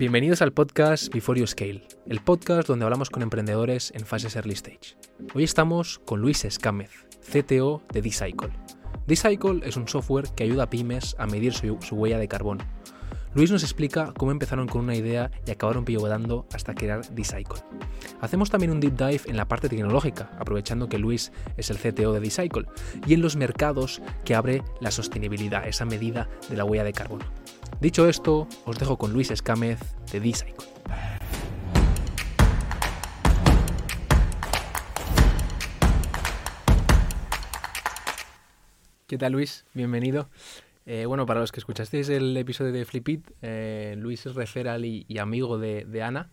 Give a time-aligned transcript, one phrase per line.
[0.00, 4.54] Bienvenidos al podcast Before You Scale, el podcast donde hablamos con emprendedores en fases early
[4.54, 4.96] stage.
[5.34, 8.48] Hoy estamos con Luis Escámez, CTO de D-Cycle.
[9.06, 12.64] D-Cycle es un software que ayuda a pymes a medir su, huella de carbono.
[13.34, 17.60] Luis nos explica cómo empezaron con una idea y acabaron pivotando hasta crear D-Cycle.
[18.22, 22.14] Hacemos también un deep dive en la parte tecnológica, aprovechando que Luis es el CTO
[22.14, 22.68] de D-Cycle,
[23.06, 27.26] y en los mercados que abre la sostenibilidad, esa medida de la huella de carbono.
[27.78, 29.78] Dicho esto, os dejo con Luis Escámez
[30.10, 30.66] de D-Cycle.
[39.06, 39.64] ¿Qué tal Luis?
[39.74, 40.30] Bienvenido.
[40.86, 45.18] Eh, bueno, para los que escuchasteis el episodio de Flipit, eh, Luis es referral y,
[45.18, 46.30] amigo de, Ana.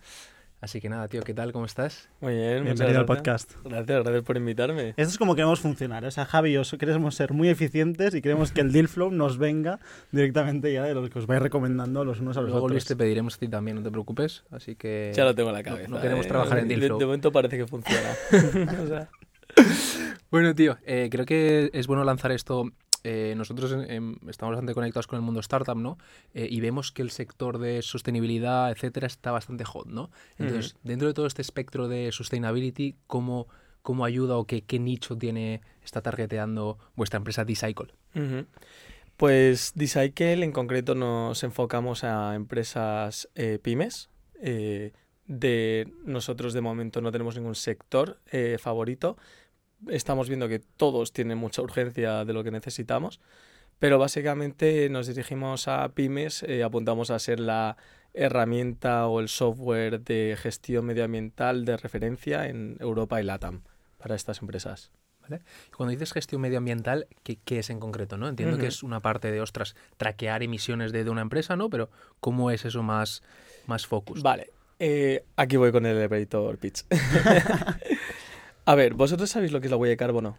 [0.59, 1.51] Así que nada, tío, ¿qué tal?
[1.53, 2.09] ¿Cómo estás?
[2.19, 3.53] Muy bien, bienvenido al podcast.
[3.63, 4.89] Gracias, gracias por invitarme.
[4.97, 6.03] Esto es como queremos funcionar.
[6.03, 9.11] O sea, Javi y yo queremos ser muy eficientes y queremos que el deal flow
[9.11, 9.79] nos venga
[10.11, 12.71] directamente ya de los que os vais recomendando los unos a los Luego, otros.
[12.71, 14.45] Luis, te pediremos a ti también, no te preocupes.
[14.49, 15.11] Así que.
[15.13, 15.89] Ya lo tengo en la cabeza.
[15.89, 16.29] No, no queremos eh.
[16.29, 16.99] trabajar en deal de, flow.
[16.99, 18.09] de momento parece que funciona.
[18.83, 19.09] o sea.
[20.31, 22.71] Bueno, tío, eh, creo que es bueno lanzar esto
[23.09, 25.97] eh, nosotros eh, estamos bastante conectados con el mundo startup, ¿no?
[26.33, 30.11] Eh, y vemos que el sector de sostenibilidad, etcétera, está bastante hot, ¿no?
[30.37, 30.79] Entonces, uh -huh.
[30.83, 33.47] dentro de todo este espectro de sustainability, ¿cómo,
[33.81, 37.93] cómo ayuda o qué, qué nicho tiene, está targeteando vuestra empresa D-Cycle?
[38.13, 38.45] Uh -huh.
[39.15, 44.09] Pues D-Cycle en concreto nos enfocamos a empresas eh, pymes.
[45.27, 48.19] De nosotros de momento no tenemos ningún sector
[48.59, 49.17] favorito
[49.87, 53.19] estamos viendo que todos tienen mucha urgencia de lo que necesitamos,
[53.79, 57.77] pero básicamente nos dirigimos a pymes, eh, apuntamos a ser la
[58.13, 63.61] herramienta o el software de gestión medioambiental de referencia en Europa y LATAM
[63.97, 64.91] para estas empresas.
[65.21, 65.41] ¿Vale?
[65.75, 68.17] Cuando dices gestión medioambiental, ¿qué, qué es en concreto?
[68.17, 68.29] ¿no?
[68.29, 68.61] Entiendo uh -huh.
[68.61, 71.69] que es una parte de, ostras, traquear emisiones de, de, una empresa, ¿no?
[71.69, 71.89] Pero
[72.21, 73.23] ¿cómo es eso más,
[73.65, 74.23] más focus?
[74.23, 76.85] Vale, eh, aquí voy con el elevator pitch.
[78.67, 80.37] A ver, ¿vosotros sabéis lo que es la huella de carbono?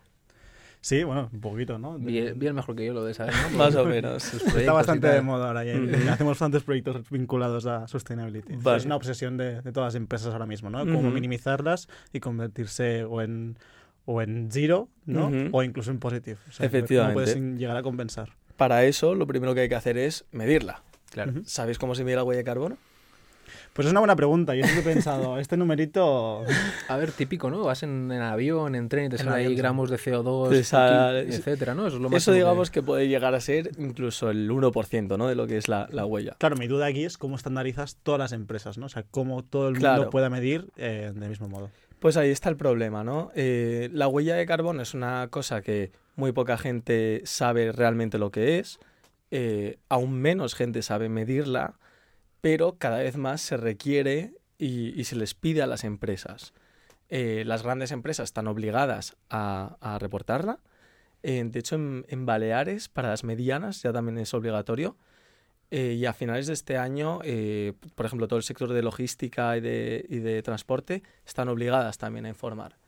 [0.82, 1.98] Sí, bueno, un poquito, ¿no?
[1.98, 3.56] Bien, bien mejor que yo lo de saber, ¿no?
[3.56, 4.34] Más o menos.
[4.54, 5.64] Está bastante de moda ahora.
[5.64, 6.08] Y mm -hmm.
[6.10, 8.56] Hacemos bastantes proyectos vinculados a sustainability.
[8.56, 8.76] Vale.
[8.76, 10.80] Es una obsesión de, de, todas las empresas ahora mismo, ¿no?
[10.80, 11.12] Cómo mm -hmm.
[11.14, 13.56] minimizarlas y convertirse o en,
[14.04, 15.30] o en zero, ¿no?
[15.30, 15.48] Mm -hmm.
[15.52, 16.38] O incluso en positive.
[16.50, 17.14] O sea, Efectivamente.
[17.14, 18.34] Puedes llegar a compensar.
[18.58, 20.82] Para eso, lo primero que hay que hacer es medirla.
[21.10, 21.32] Claro.
[21.44, 22.76] ¿Sabéis cómo se mide la huella de carbono?
[23.72, 24.54] Pues es una buena pregunta.
[24.54, 26.44] Yo siempre he pensado, este numerito.
[26.88, 27.62] A ver, típico, ¿no?
[27.64, 31.74] Vas en, en avión, en tren y te salen ahí gramos de CO2, Esa, etcétera,
[31.74, 31.86] ¿no?
[31.86, 32.80] Eso, es lo más eso digamos que...
[32.80, 32.86] que...
[32.86, 35.28] puede llegar a ser incluso el 1% ¿no?
[35.28, 36.36] de lo que es la, la, huella.
[36.38, 38.86] Claro, mi duda aquí es cómo estandarizas todas las empresas, ¿no?
[38.86, 40.10] O sea, cómo todo el mundo claro.
[40.10, 41.70] pueda medir eh, del mismo modo.
[41.98, 43.32] Pues ahí está el problema, ¿no?
[43.34, 48.30] Eh, la huella de carbono es una cosa que muy poca gente sabe realmente lo
[48.30, 48.78] que es.
[49.30, 51.74] Eh, aún menos gente sabe medirla
[52.50, 56.54] pero cada vez más se requiere y, y se les pide a las empresas.
[57.10, 60.58] Eh, las grandes empresas están obligadas a, a reportarla.
[61.22, 64.96] Eh, de hecho, en, en, Baleares, para las medianas, ya también es obligatorio.
[65.70, 69.54] Eh, y a finales de este año, eh, por ejemplo, todo el sector de logística
[69.58, 72.78] y de, y de transporte están obligadas también a informar.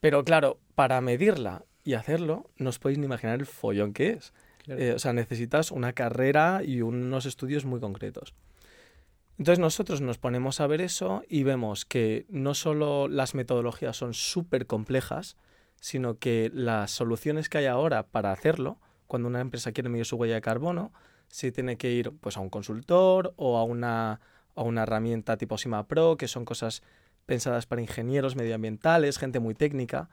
[0.00, 4.32] Pero claro, para medirla y hacerlo, no os podéis ni imaginar el follón que es.
[4.64, 4.82] Claro.
[4.82, 8.34] Eh, o sea, necesitas una carrera y unos estudios muy concretos.
[9.38, 14.14] Entonces nosotros nos ponemos a ver eso y vemos que no solo las metodologías son
[14.14, 15.36] súper complejas,
[15.78, 20.16] sino que las soluciones que hay ahora para hacerlo, cuando una empresa quiere medir su
[20.16, 20.92] huella de carbono,
[21.28, 24.20] se tiene que ir pues, a un consultor o a una,
[24.54, 26.82] a una herramienta tipo Sima Pro, que son cosas
[27.26, 30.08] pensadas para ingenieros medioambientales, gente muy técnica,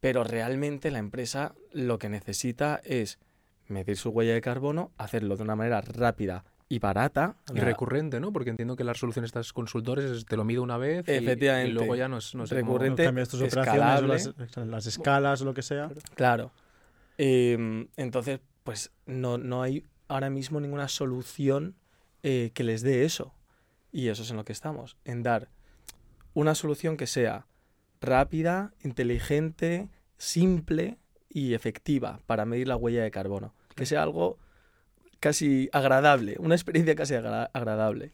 [0.00, 3.18] pero realmente la empresa lo que necesita es
[3.66, 7.36] medir su huella de carbono, hacerlo de una manera rápida y barata.
[7.54, 8.32] Y recurrente, ¿no?
[8.32, 11.68] Porque entiendo que las soluciones de estos consultores te lo mido una vez Efectivamente.
[11.68, 13.08] Y, y luego ya no, es, no sé recurrente, cómo...
[13.08, 15.90] cambias tus operaciones, las, las, escalas o lo que sea.
[16.14, 16.50] Claro.
[17.18, 21.76] Eh, entonces, pues no, no hay ahora mismo ninguna solución
[22.22, 23.32] eh, que les dé eso.
[23.92, 25.48] Y eso es en lo que estamos, en dar
[26.34, 27.46] una solución que sea
[28.00, 29.88] rápida, inteligente,
[30.18, 30.98] simple
[31.30, 33.54] y efectiva para medir la huella de carbono.
[33.74, 34.38] Que sea algo
[35.20, 38.12] casi agradable, una experiencia casi agra agradable.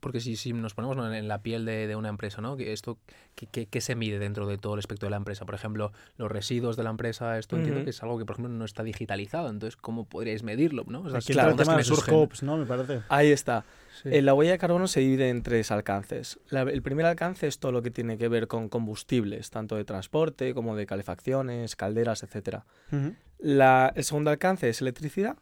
[0.00, 2.56] Porque si, si nos ponemos en la piel de, de una empresa, ¿no?
[2.56, 2.98] Que esto,
[3.34, 5.44] ¿qué, qué, qué se mide dentro de todo el espectro de la empresa?
[5.44, 7.62] Por ejemplo, los residuos de la empresa, esto uh -huh.
[7.62, 9.48] entiendo que es algo que, por ejemplo, no está digitalizado.
[9.50, 10.84] Entonces, ¿cómo podríais medirlo?
[10.86, 11.00] ¿no?
[11.00, 12.56] O sea, Aquí claro, el tema de los scopes, ¿no?
[12.56, 13.00] Me parece.
[13.08, 13.64] Ahí está.
[14.02, 14.10] Sí.
[14.12, 16.38] Eh, la huella de carbono se divide en tres alcances.
[16.50, 19.84] La, el primer alcance es todo lo que tiene que ver con combustibles, tanto de
[19.84, 22.60] transporte como de calefacciones, calderas, etc.
[22.92, 23.16] Uh -huh.
[23.38, 25.36] la, el segundo alcance es electricidad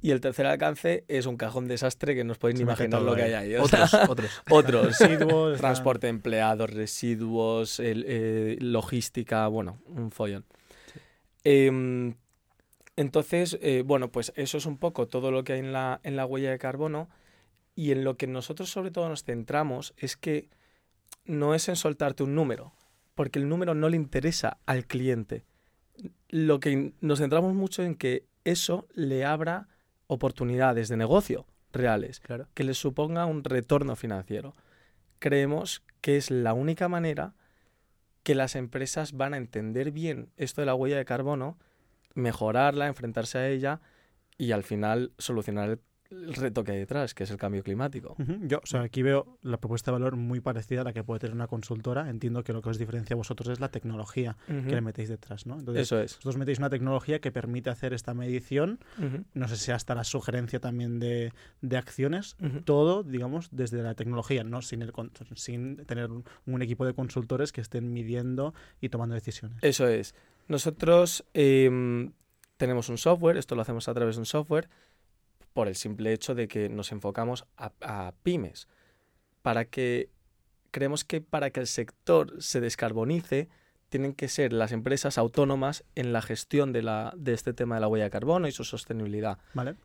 [0.00, 3.14] Y el tercer alcance es un cajón desastre que no os podéis ni imaginar lo
[3.14, 3.56] que hay ahí.
[3.56, 4.42] Otros, otros.
[4.50, 4.98] otros.
[4.98, 5.58] Residuos.
[5.58, 10.44] transporte de empleados, residuos, eh, logística, bueno, un follón.
[11.44, 12.14] Em,
[12.96, 16.16] entonces, eh, bueno, pues eso es un poco todo lo que hay en la, en
[16.16, 17.08] la huella de carbono.
[17.74, 20.50] Y en lo que nosotros sobre todo nos centramos es que
[21.24, 22.74] no es en soltarte un número,
[23.14, 25.44] porque el número no le interesa al cliente.
[26.28, 29.68] Lo que nos centramos mucho en que eso le abra
[30.06, 32.48] oportunidades de negocio reales, claro.
[32.54, 34.54] que le suponga un retorno financiero.
[35.18, 37.34] Creemos que es la única manera
[38.22, 41.58] que las empresas van a entender bien esto de la huella de carbono,
[42.14, 43.80] mejorarla, enfrentarse a ella
[44.36, 45.80] y al final solucionar el
[46.12, 48.16] el reto que hay detrás, que es el cambio climático.
[48.42, 51.20] Yo, o sea, aquí veo la propuesta de valor muy parecida a la que puede
[51.20, 52.08] tener una consultora.
[52.08, 55.46] Entiendo que lo que os diferencia a vosotros es la tecnología que le metéis detrás,
[55.46, 55.58] ¿no?
[55.58, 56.16] Entonces, Eso es.
[56.16, 58.78] Vosotros metéis una tecnología que permite hacer esta medición,
[59.34, 64.44] no sé si hasta la sugerencia también de, de acciones, todo, digamos, desde la tecnología,
[64.44, 64.92] no sin, el,
[65.34, 69.58] sin tener un, equipo de consultores que estén midiendo y tomando decisiones.
[69.62, 70.14] Eso es.
[70.46, 72.12] Nosotros em,
[72.56, 74.68] tenemos un software, esto lo hacemos a través de un software,
[75.52, 78.68] por el simple hecho de que nos enfocamos a, pymes.
[79.42, 80.10] Para que
[80.70, 83.48] creemos que para que el sector se descarbonice,
[83.88, 87.82] tienen que ser las empresas autónomas en la gestión de, la, de este tema de
[87.82, 89.38] la huella de carbono y su sostenibilidad.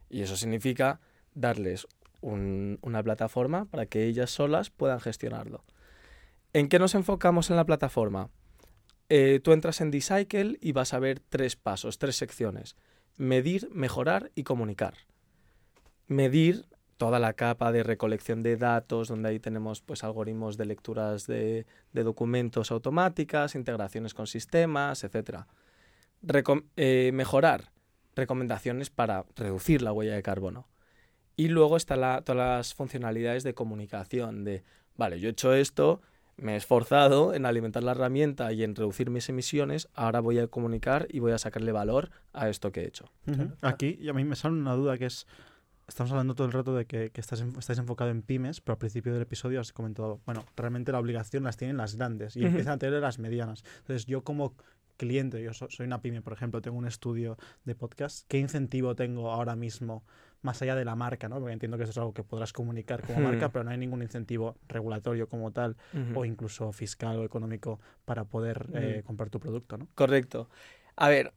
[0.10, 1.02] Y eso significa
[1.34, 1.88] darles
[2.22, 5.66] una plataforma para que ellas solas puedan gestionarlo.
[6.54, 8.30] ¿En qué nos enfocamos en la plataforma?
[9.10, 12.75] Eh, tú entras en Decycle y vas a ver tres pasos, tres secciones.
[13.18, 15.06] Medir, mejorar y comunicar
[16.07, 16.65] medir
[16.98, 21.65] toda la capa de recolección de datos, donde ahí tenemos pues, algoritmos de lecturas de,
[21.94, 25.42] documentos automáticas, integraciones con sistemas, etc.
[26.75, 27.71] Eh, mejorar
[28.15, 30.68] recomendaciones para reducir la huella de carbono.
[31.36, 34.63] Y luego están todas las funcionalidades de comunicación, de,
[34.95, 36.01] vale, yo he hecho esto,
[36.36, 40.48] me he esforzado en alimentar la herramienta y en reducir mis emisiones, ahora voy a
[40.48, 43.12] comunicar y voy a sacarle valor a esto que he hecho.
[43.62, 45.27] Aquí, y a mí me sale una duda que es,
[45.88, 49.13] estamos hablando todo el rato de que, estás, estáis enfocado en pymes, pero al principio
[49.13, 52.78] del episodio has comentado, bueno, realmente la obligación las tienen las grandes y empiezan a
[52.78, 53.63] tener las medianas.
[53.80, 54.54] Entonces, yo como
[54.98, 59.31] cliente, yo soy una pyme, por ejemplo, tengo un estudio de podcast, ¿qué incentivo tengo
[59.31, 60.04] ahora mismo
[60.42, 61.39] más allá de la marca, ¿no?
[61.39, 64.01] Porque entiendo que eso es algo que podrás comunicar como marca, pero no hay ningún
[64.01, 65.78] incentivo regulatorio como tal
[66.16, 69.88] o incluso fiscal o económico para poder eh, comprar tu producto, ¿no?
[69.95, 70.50] Correcto.
[70.95, 71.33] A ver,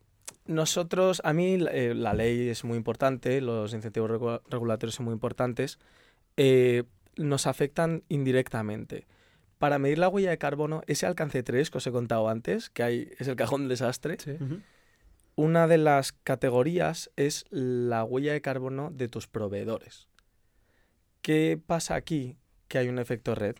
[0.50, 4.10] nosotros, a mí eh, la ley es muy importante, los incentivos
[4.50, 5.78] regulatorios son muy importantes,
[6.36, 6.82] eh,
[7.16, 9.06] nos afectan indirectamente.
[9.58, 12.82] Para medir la huella de carbono, ese alcance 3 que os he contado antes, que
[12.82, 14.16] hay, es el cajón desastre,
[15.36, 20.08] una de las categorías es la huella de carbono de tus proveedores.
[21.22, 22.38] ¿Qué pasa aquí?
[22.66, 23.54] Que hay un efecto red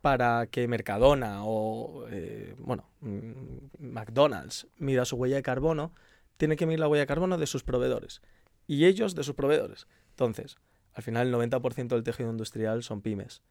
[0.00, 3.32] para que Mercadona o eh, bueno, mm,
[3.80, 5.92] McDonald's mida su huella de carbono,
[6.36, 8.22] tiene que medir la huella de carbono de sus proveedores
[8.66, 9.86] y ellos de sus proveedores.
[10.10, 10.56] Entonces,
[10.92, 13.42] al final el 90% del tejido industrial son pymes.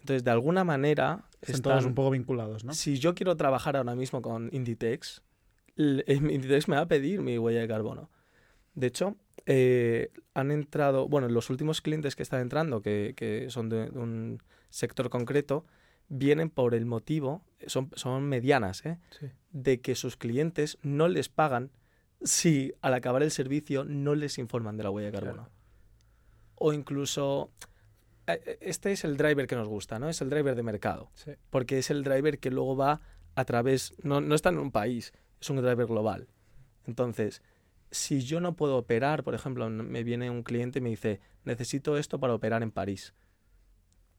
[0.00, 1.28] Entonces, de alguna manera...
[1.42, 2.72] Están, todos un poco vinculados, ¿no?
[2.72, 5.22] Si yo quiero trabajar ahora mismo con Inditex,
[5.76, 8.10] Inditex me va a pedir mi huella de carbono.
[8.74, 9.16] De hecho,
[9.46, 14.42] eh, han entrado, bueno, los últimos clientes que están entrando, que, que son de, un
[14.70, 15.64] sector concreto,
[16.08, 18.98] vienen por el motivo, son, son medianas, ¿eh?
[19.50, 21.70] de que sus clientes no les pagan
[22.26, 25.48] si al acabar el servicio no les informan de la huella de carbono.
[26.56, 27.50] O incluso,
[28.26, 30.08] eh, eh, este es el driver que nos gusta, ¿no?
[30.08, 31.10] Es el driver de mercado.
[31.50, 33.00] Porque es el driver que luego va
[33.34, 36.28] a través, no, no está en un país, es un driver global.
[36.86, 37.42] Entonces,
[37.90, 41.96] si yo no puedo operar, por ejemplo, me viene un cliente y me dice, necesito
[41.96, 43.14] esto para operar en París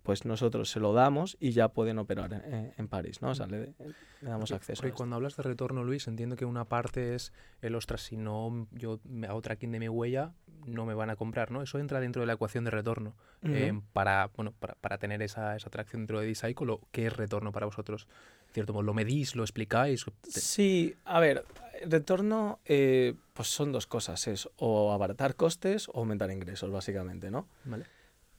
[0.08, 2.32] pues nosotros se lo damos y ya pueden operar
[2.78, 3.32] en, París, ¿no?
[3.32, 3.74] O sea, le,
[4.22, 4.88] damos acceso.
[4.88, 8.70] Y cuando hablas de retorno, Luis, entiendo que una parte es el, ostras, si no
[8.72, 10.32] yo me hago tracking de mi huella,
[10.66, 11.62] no me van a comprar, ¿no?
[11.62, 13.18] Eso entra dentro de la ecuación de retorno.
[13.44, 17.52] Eh, para, bueno, para, para, tener esa, esa atracción dentro de D-Cycle, ¿qué es retorno
[17.52, 18.08] para vosotros?
[18.54, 18.82] ¿Cierto?
[18.82, 20.06] ¿Lo medís, lo explicáis?
[20.24, 21.44] Sí, a ver,
[21.86, 27.50] retorno eh, pues son dos cosas, es o abaratar costes o aumentar ingresos, básicamente, ¿no?
[27.66, 27.84] Vale.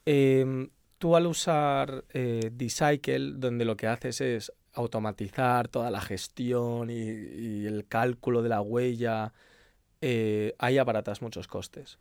[0.05, 6.91] Em, Tú al usar eh, Decycle, donde lo que haces es automatizar toda la gestión
[6.91, 9.33] y, el cálculo de la huella,
[10.01, 11.97] eh, ahí abaratas muchos costes.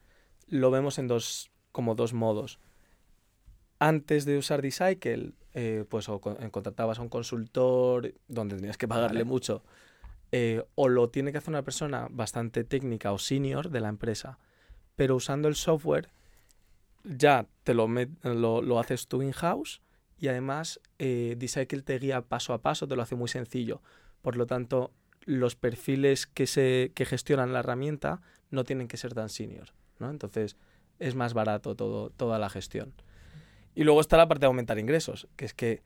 [0.47, 2.59] Lo vemos en dos, como dos modos.
[3.79, 9.25] Antes de usar Decycle, eh, pues o contratabas a un consultor donde tenías que pagarle
[9.25, 9.63] mucho,
[10.75, 14.39] o lo tiene que hacer una persona bastante técnica o senior de la empresa
[14.99, 16.11] pero usando el software
[17.05, 19.81] ya te lo, lo, haces tú in-house
[20.19, 23.83] y además eh, Decycle te guía paso a paso, te lo hace muy sencillo.
[24.23, 24.93] Por lo tanto,
[25.25, 29.69] los perfiles que, se, que gestionan la herramienta no tienen que ser tan senior.
[29.99, 30.11] ¿no?
[30.11, 30.57] Entonces,
[30.99, 32.95] es más barato todo, toda la gestión.
[33.75, 35.83] Y luego está la parte de aumentar ingresos, que es que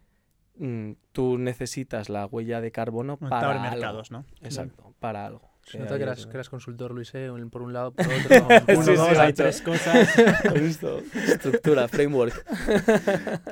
[0.57, 4.25] mm, tú necesitas la huella de carbono para mercados, ¿no?
[4.41, 5.52] Exacto, para algo.
[5.65, 7.31] Se nota que eras, que eras, consultor, Luis, ¿eh?
[7.51, 8.47] por un lado, por otro.
[8.69, 10.09] Uno, sí, dos, hay tres cosas.
[10.17, 12.35] Estructura, framework.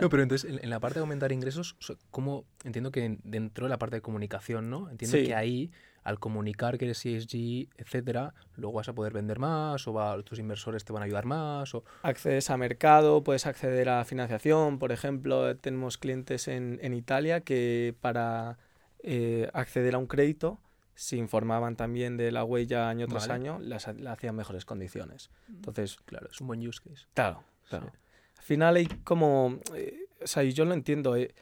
[0.00, 1.76] no, pero entonces, en, la parte de aumentar ingresos,
[2.10, 2.44] ¿cómo?
[2.64, 4.90] Entiendo que dentro de la parte de comunicación, ¿no?
[4.90, 5.70] Entiendo que ahí
[6.02, 10.84] al comunicar que eres ESG, etcétera, luego vas a poder vender más o tus inversores
[10.84, 11.74] te van a ayudar más.
[11.74, 11.84] O...
[12.02, 14.78] Accedes a mercado, puedes acceder a financiación.
[14.78, 18.58] Por ejemplo, tenemos clientes en, en Italia que para
[19.02, 20.58] eh, acceder a un crédito
[21.00, 25.30] se informaban también de la huella año tras año, las, hacían mejores condiciones.
[25.48, 25.54] Mm.
[25.54, 27.06] Entonces, claro, es un buen use case.
[27.14, 27.90] Claro, claro.
[28.36, 31.34] Al final hay como, eh, o sea, yo lo entiendo, eh,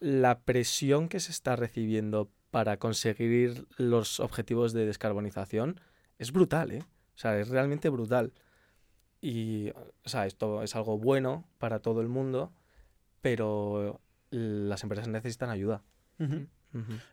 [0.00, 5.80] la presión que se está recibiendo para conseguir los objetivos de descarbonización
[6.18, 6.82] es brutal, ¿eh?
[7.14, 8.32] O sea, es realmente brutal.
[9.20, 12.52] Y, o sea, esto es algo bueno para todo el mundo,
[13.20, 15.84] pero las empresas necesitan ayuda.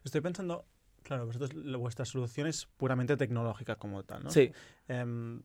[0.04, 0.66] Estoy pensando,
[1.04, 4.32] claro, vosotros, vuestra solución es puramente tecnológica como tal, ¿no?
[4.32, 4.52] Sí.
[4.88, 5.42] Em,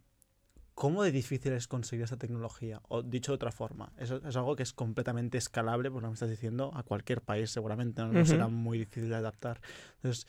[0.75, 2.83] ¿Cómo de difícil es conseguir esa tecnología?
[2.89, 6.11] O dicho de otra forma, es, es algo que es completamente escalable, por lo que
[6.11, 9.63] me estás diciendo, a cualquier país seguramente, no, será muy difícil de adaptar.
[9.97, 10.27] Entonces,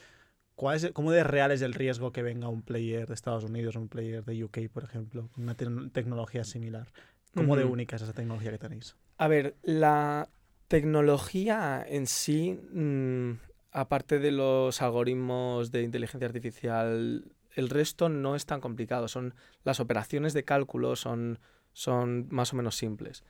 [0.56, 3.76] ¿cuál es, ¿cómo de real es el riesgo que venga un player de Estados Unidos
[3.76, 6.94] un player de UK, por ejemplo, con una tecnología similar?
[7.34, 8.96] ¿Cómo de única es esa tecnología que tenéis?
[9.18, 10.30] A ver, la
[10.70, 13.32] tecnología en sí, mm,
[13.78, 19.08] aparte de los algoritmos de inteligencia artificial el resto no es tan complicado.
[19.08, 21.40] Son, las operaciones de cálculo son,
[21.74, 23.24] son más o menos simples.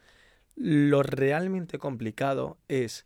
[0.56, 3.06] Lo realmente complicado es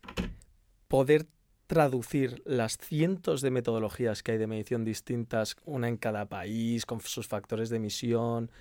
[0.88, 1.25] poder
[1.65, 7.01] traducir las cientos de metodologías que hay de medición distintas, una en cada país, con
[7.01, 8.51] sus factores de emisión.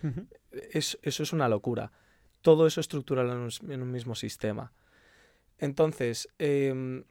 [0.73, 1.93] eso es una locura.
[2.41, 4.73] Todo eso estructurado en un, mismo sistema.
[5.59, 7.05] Entonces, em,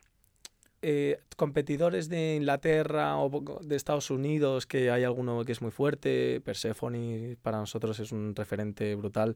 [0.81, 6.41] eh, competidores de Inglaterra o de Estados Unidos, que hay alguno que es muy fuerte,
[6.41, 9.35] Persephone para nosotros es un referente brutal,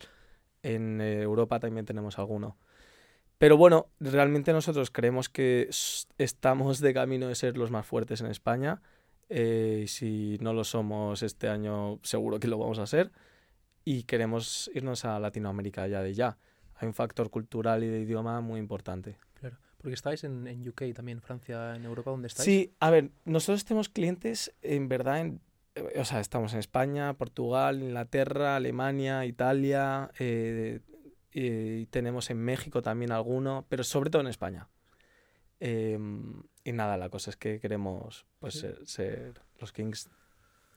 [0.62, 2.58] en eh, Europa también tenemos alguno.
[3.38, 5.70] Pero bueno, realmente nosotros creemos que
[6.18, 8.82] estamos de camino de ser los más fuertes en España.
[9.28, 13.12] Eh, si no lo somos este año, seguro que lo vamos a ser.
[13.84, 16.38] Y queremos irnos a Latinoamérica ya de ya.
[16.76, 19.18] Hay un factor cultural y de idioma muy importante.
[19.84, 22.46] Porque estáis en, en, UK también, Francia, en Europa, ¿dónde estáis?
[22.46, 25.42] Sí, a ver, nosotros tenemos clientes, en verdad, en,
[25.75, 30.80] eh, o sea, estamos en España, Portugal, Inglaterra, Alemania, Italia, eh,
[31.34, 34.70] y tenemos en México también alguno, pero sobre todo en España.
[35.60, 40.10] Em, y nada, la cosa es que queremos pues, ser, los kings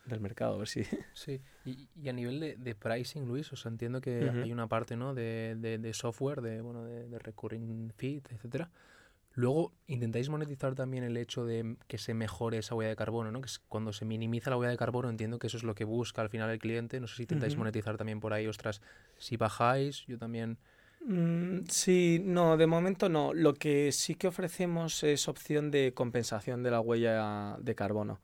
[0.04, 0.82] del mercado, a ver si...
[1.14, 4.66] Sí, y, y a nivel de, de, pricing, Luis, o sea, entiendo que hay una
[4.66, 5.14] parte ¿no?
[5.14, 8.68] de, de, de software, de, bueno, de, de recurring feed, etcétera,
[9.36, 13.42] Luego intentáis monetizar también el hecho de que se mejore esa huella de carbono, ¿no?
[13.42, 16.22] Que cuando se minimiza la huella de carbono entiendo que eso es lo que busca
[16.22, 17.00] al final el cliente.
[17.00, 18.80] No sé si intentáis monetizar también por ahí, ostras,
[19.18, 20.56] si bajáis, yo también...
[21.06, 23.34] Mm, sí, no, de momento no.
[23.34, 28.20] Lo que sí que ofrecemos es opción de compensación de la huella de carbono.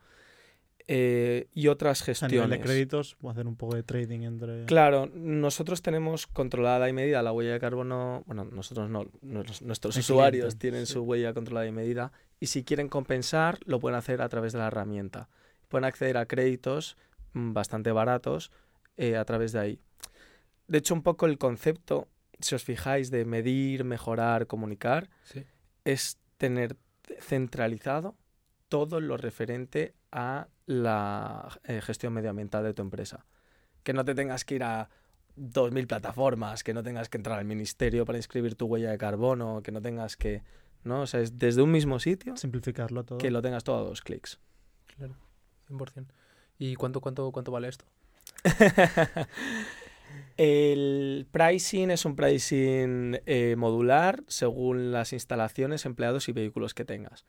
[0.89, 2.39] Eh, y otras gestiones.
[2.41, 4.65] A nivel de créditos, a hacer un poco de trading entre...
[4.65, 10.59] Claro, nosotros tenemos controlada y medida la huella de carbono, bueno, nosotros no, nuestros usuarios
[10.59, 14.53] tienen su huella controlada y medida, y si quieren compensar, lo pueden hacer a través
[14.53, 15.29] de la herramienta.
[15.69, 16.97] Pueden acceder a créditos
[17.33, 18.51] mm, bastante baratos
[18.97, 19.81] eh, a través de ahí.
[20.67, 22.09] De hecho, un poco el concepto,
[22.41, 25.09] si os fijáis, de medir, mejorar, comunicar,
[25.85, 26.77] es tener
[27.21, 28.17] centralizado
[28.69, 33.26] todo lo referente a la eh, gestión medioambiental de tu empresa.
[33.83, 34.88] Que no te tengas que ir a
[35.37, 39.62] 2.000 plataformas, que no tengas que entrar al ministerio para inscribir tu huella de carbono,
[39.62, 40.42] que no tengas que...
[40.85, 41.02] ¿no?
[41.02, 42.37] O sea, es desde un mismo sitio.
[42.37, 43.19] Simplificarlo todo.
[43.19, 44.38] Que lo tengas todo a dos clics.
[44.97, 45.16] Claro,
[45.71, 46.07] 100%.
[46.59, 47.87] ¿Y cuánto, cuánto, cuánto vale esto?
[50.37, 57.25] El pricing es un pricing eh, modular según las instalaciones, empleados y vehículos que tengas.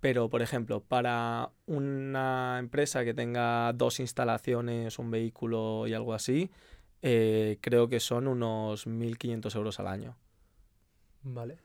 [0.00, 6.50] Pero, por ejemplo, para una empresa que tenga dos instalaciones, un vehículo y algo así,
[7.02, 10.16] eh, creo que son unos 1.500 euros al año.
[11.22, 11.58] Vale.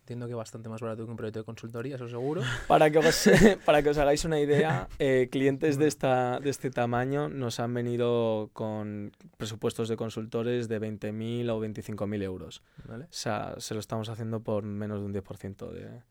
[0.00, 2.42] entiendo que bastante más barato que un proyecto de consultoría, eso seguro.
[2.68, 3.30] Para que os,
[3.66, 7.74] para que os hagáis una idea, eh, clientes de, esta, de este tamaño nos han
[7.74, 12.62] venido con presupuestos de consultores de 20.000 o 25.000 euros.
[12.86, 13.04] ¿Vale?
[13.04, 16.02] O sea, se lo estamos haciendo por menos de un 10% de,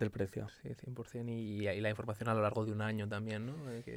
[0.00, 0.48] del precio.
[0.62, 1.28] Sí, 100%.
[1.28, 3.54] Y, y, la información a lo largo de un año también, ¿no?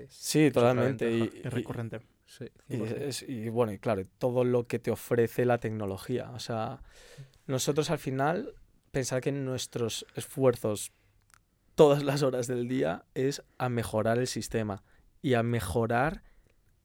[0.09, 1.11] sí, totalmente.
[1.11, 2.01] Y, es recurrente.
[2.25, 2.45] Sí,
[3.27, 6.31] y, bueno, y claro, todo lo que te ofrece la tecnología.
[6.31, 6.81] O sea,
[7.47, 8.53] nosotros al final,
[8.91, 10.91] pensar que nuestros esfuerzos
[11.75, 14.83] todas las horas del día es a mejorar el sistema
[15.21, 16.23] y a mejorar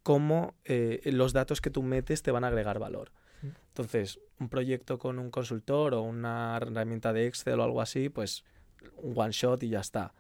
[0.03, 3.13] cómo eh, los datos que tú metes te van a agregar valor.
[3.43, 8.45] Entonces, un proyecto con un consultor o una herramienta de Excel o algo así, pues
[8.97, 10.13] un one shot y ya está.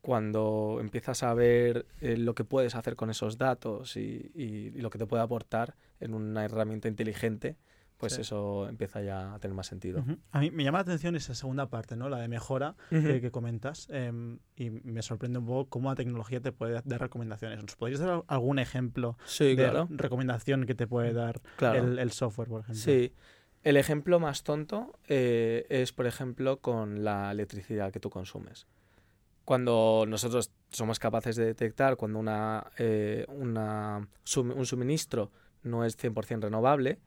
[0.00, 4.98] Cuando empiezas a ver eh, lo que puedes hacer con esos datos y, lo que
[4.98, 7.56] te puede aportar en una herramienta inteligente,
[7.96, 10.04] pues eso empieza ya a tener más sentido.
[10.30, 12.08] A mí me llama la atención esa segunda parte, ¿no?
[12.08, 13.88] La de mejora que, comentas.
[13.90, 17.60] Em, y me sorprende un poco cómo la tecnología te puede dar recomendaciones.
[17.60, 22.80] ¿Nos podrías dar algún ejemplo de recomendación que te puede dar el, software, por ejemplo?
[22.80, 23.12] Sí.
[23.64, 28.66] El ejemplo más tonto eh, es, por ejemplo, con la electricidad que tú consumes.
[29.44, 35.30] Cuando nosotros somos capaces de detectar cuando una, eh, una un suministro
[35.62, 36.98] no es 100% renovable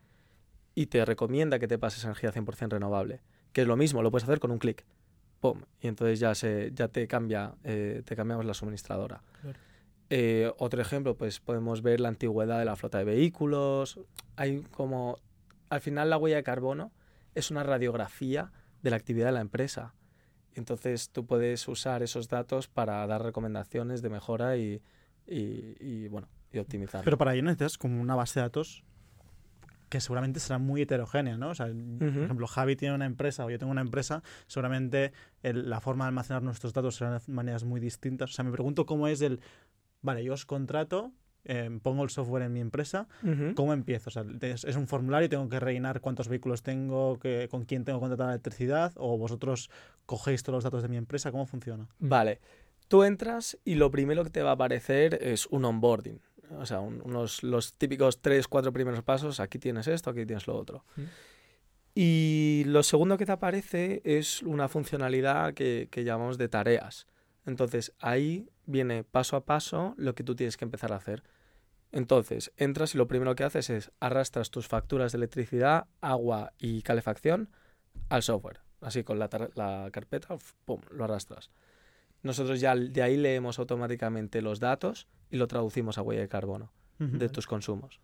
[0.73, 3.21] y te recomienda que te pases energía 100% renovable,
[3.53, 4.83] que es lo mismo, lo puedes hacer con un clic.
[5.39, 5.61] ¡Pum!
[5.79, 9.21] Y entonces ya, se, ya te, cambia, eh, te cambiamos la suministradora.
[10.57, 13.99] otro ejemplo, pues podemos ver la antigüedad de la flota de vehículos.
[14.35, 15.17] Hay como
[15.71, 16.91] al final la huella de carbono
[17.33, 18.51] es una radiografía
[18.83, 19.95] de la actividad de la empresa.
[20.53, 24.81] Entonces tú puedes usar esos datos para dar recomendaciones de mejora y,
[26.09, 27.05] bueno, y optimizar.
[27.05, 28.83] Pero para ello necesitas como una base de datos
[29.87, 31.51] que seguramente será muy heterogénea, ¿no?
[31.51, 35.79] O sea, por ejemplo, Javi tiene una empresa o yo tengo una empresa, seguramente la
[35.79, 38.31] forma de almacenar nuestros datos será de maneras muy distintas.
[38.31, 39.39] O sea, me pregunto cómo es el,
[40.01, 43.07] vale, yo os contrato, Em, pongo el software en mi empresa,
[43.55, 44.09] ¿cómo empiezo?
[44.09, 47.99] O sea, es, un formulario, tengo que rellenar cuántos vehículos tengo, que, con quién tengo
[47.99, 49.71] contratada la electricidad, o vosotros
[50.05, 51.87] cogéis todos los datos de mi empresa, ¿cómo funciona?
[51.97, 52.41] Vale,
[52.87, 56.19] tú entras y lo primero que te va a aparecer es un onboarding.
[56.59, 60.55] O sea, unos, los típicos tres, cuatro primeros pasos, aquí tienes esto, aquí tienes lo
[60.55, 60.83] otro.
[61.95, 67.07] Y lo segundo que te aparece es una funcionalidad que, que llamamos de tareas.
[67.45, 71.23] Entonces ahí viene paso a paso lo que tú tienes que empezar a hacer.
[71.91, 76.81] Entonces, entras y lo primero que haces es arrastras tus facturas de electricidad, agua y
[76.83, 77.49] calefacción
[78.09, 78.61] al software.
[78.79, 79.29] Así con la,
[79.91, 81.51] carpeta, ¡pum!, lo arrastras.
[82.23, 86.71] Nosotros ya de ahí leemos automáticamente los datos y lo traducimos a huella de carbono
[86.99, 87.99] de tus consumos.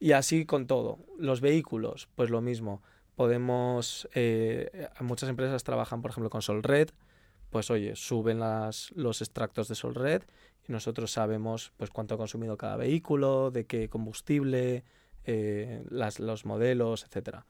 [0.00, 0.98] Y así con todo.
[1.18, 2.82] Los vehículos, pues lo mismo.
[3.16, 6.88] Podemos, eh, muchas empresas trabajan, por ejemplo, con SolRed,
[7.54, 10.22] pues oye, suben las, los extractos de SolRed
[10.68, 14.82] y nosotros sabemos pues cuánto ha consumido cada vehículo, de qué combustible,
[15.24, 17.46] eh, las, los modelos, etcétera.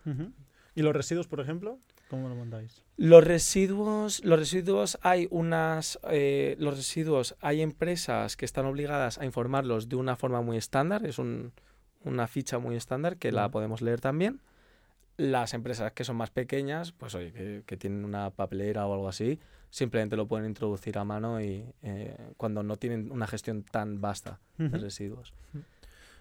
[0.74, 1.78] ¿Y los residuos, por ejemplo?
[2.10, 2.84] ¿Cómo lo montáis?
[2.98, 9.24] Los residuos, los residuos hay unas, eh, los residuos hay empresas que están obligadas a
[9.24, 11.52] informarlos de una forma muy estándar, es un,
[12.04, 14.42] una ficha muy estándar que la podemos leer también.
[15.16, 19.08] Las empresas que son más pequeñas, pues oye, que, que tienen una papelera o algo
[19.08, 19.40] así,
[19.74, 24.38] simplemente lo pueden introducir a mano y eh, cuando no tienen una gestión tan vasta
[24.56, 25.34] de residuos.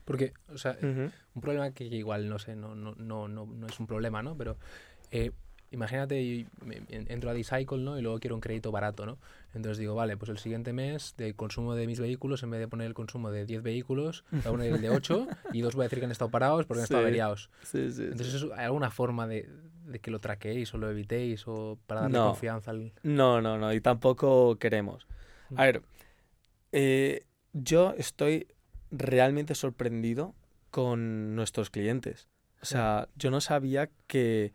[0.05, 3.85] Porque, o sea, un problema que igual, no sé, no, no, no, no, es un
[3.85, 4.35] problema, ¿no?
[4.35, 4.57] Pero
[5.11, 5.33] eh,
[5.69, 6.47] imagínate,
[6.89, 7.99] entro a Decycle, ¿no?
[7.99, 9.19] Y luego quiero un crédito barato, ¿no?
[9.53, 12.67] Entonces digo, vale, pues el siguiente mes de consumo de mis vehículos, en vez de
[12.67, 15.83] poner el consumo de 10 vehículos, voy a poner el de 8 y dos voy
[15.83, 17.51] a decir que han estado parados porque han estado averiados.
[17.71, 19.47] Entonces, ¿hay alguna forma de,
[20.01, 22.93] que lo traquéis o lo evitéis o para darle confianza al...?
[23.03, 25.07] No, no, no, y tampoco queremos.
[25.49, 25.57] A mm.
[25.57, 25.81] ver,
[26.71, 28.47] eh, yo estoy
[28.91, 30.35] realmente sorprendido
[30.71, 32.27] con nuestros clientes.
[32.61, 34.53] O sea, yo no sabía que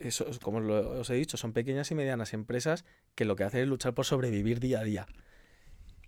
[0.00, 3.68] eso, como os he dicho, son pequeñas y medianas empresas que lo que hacen es
[3.68, 5.06] luchar por sobrevivir día a día.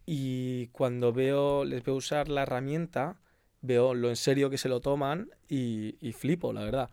[0.07, 3.21] Y cuando veo, les veo usar la herramienta,
[3.63, 6.91] veo lo en serio que se lo toman y, flipo, la verdad.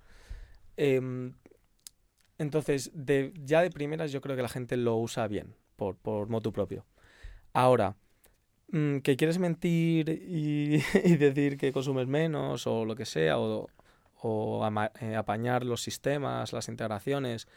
[0.78, 1.34] Em,
[2.38, 6.30] entonces, de, ya de primeras yo creo que la gente lo usa bien, por, por
[6.30, 6.86] motu propio.
[7.54, 7.96] Ahora,
[8.72, 13.68] mm, que quieres mentir y, y, decir que consumes menos o lo que sea, o,
[14.22, 14.70] o
[15.02, 17.48] eh, apañar los sistemas, las integraciones,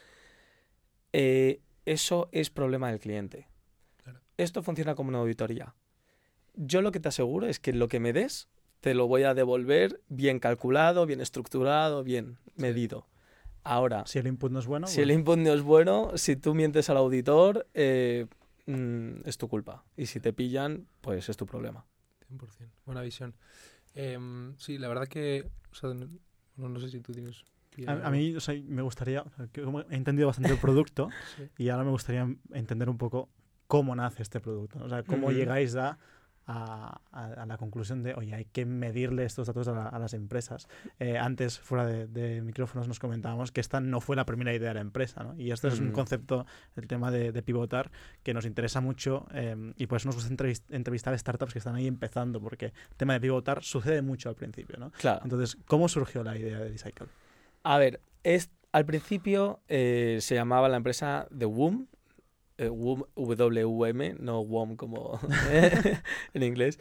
[1.12, 3.46] eh, eso es problema del cliente.
[4.36, 5.74] Esto funciona como una auditoría.
[6.54, 8.48] Yo lo que te aseguro es que lo que me des,
[8.84, 13.06] te lo voy a devolver bien calculado, bien estructurado, bien medido.
[13.62, 16.54] Ahora, si el input no es bueno, si el input no es bueno, si tú
[16.54, 18.26] mientes al auditor, eh,
[18.66, 19.86] mm, es tu culpa.
[19.96, 21.86] Y si te pillan, pues es tu problema.
[22.30, 22.68] 100%.
[22.84, 23.34] Buena visión.
[23.94, 25.48] Em, sí, la verdad que,
[26.58, 27.42] no, sé si tú tienes...
[27.86, 29.24] A, mí me gustaría,
[29.88, 31.08] he entendido bastante el producto
[31.56, 33.30] y ahora me gustaría entender un poco
[33.66, 34.78] cómo nace este producto.
[34.84, 35.98] O sea, cómo llegáis a
[36.46, 37.00] a,
[37.46, 40.68] la conclusión de, oye, hay que medirle estos datos a, las empresas.
[40.98, 44.74] Eh, antes, fuera de, micrófonos, nos comentábamos que esta no fue la primera idea de
[44.74, 45.34] la empresa, ¿no?
[45.36, 47.90] Y esto es un concepto, el tema de, pivotar,
[48.22, 50.32] que nos interesa mucho em, y por eso nos gusta
[50.70, 54.76] entrevistar startups que están ahí empezando, porque el tema de pivotar sucede mucho al principio,
[54.78, 54.90] ¿no?
[54.92, 55.20] Claro.
[55.24, 57.08] Entonces, ¿cómo surgió la idea de Decycle?
[57.62, 61.86] A ver, es, al principio eh, se llamaba la empresa The Womb,
[62.58, 65.18] eh, WM, no WOM como
[66.34, 66.78] en inglés.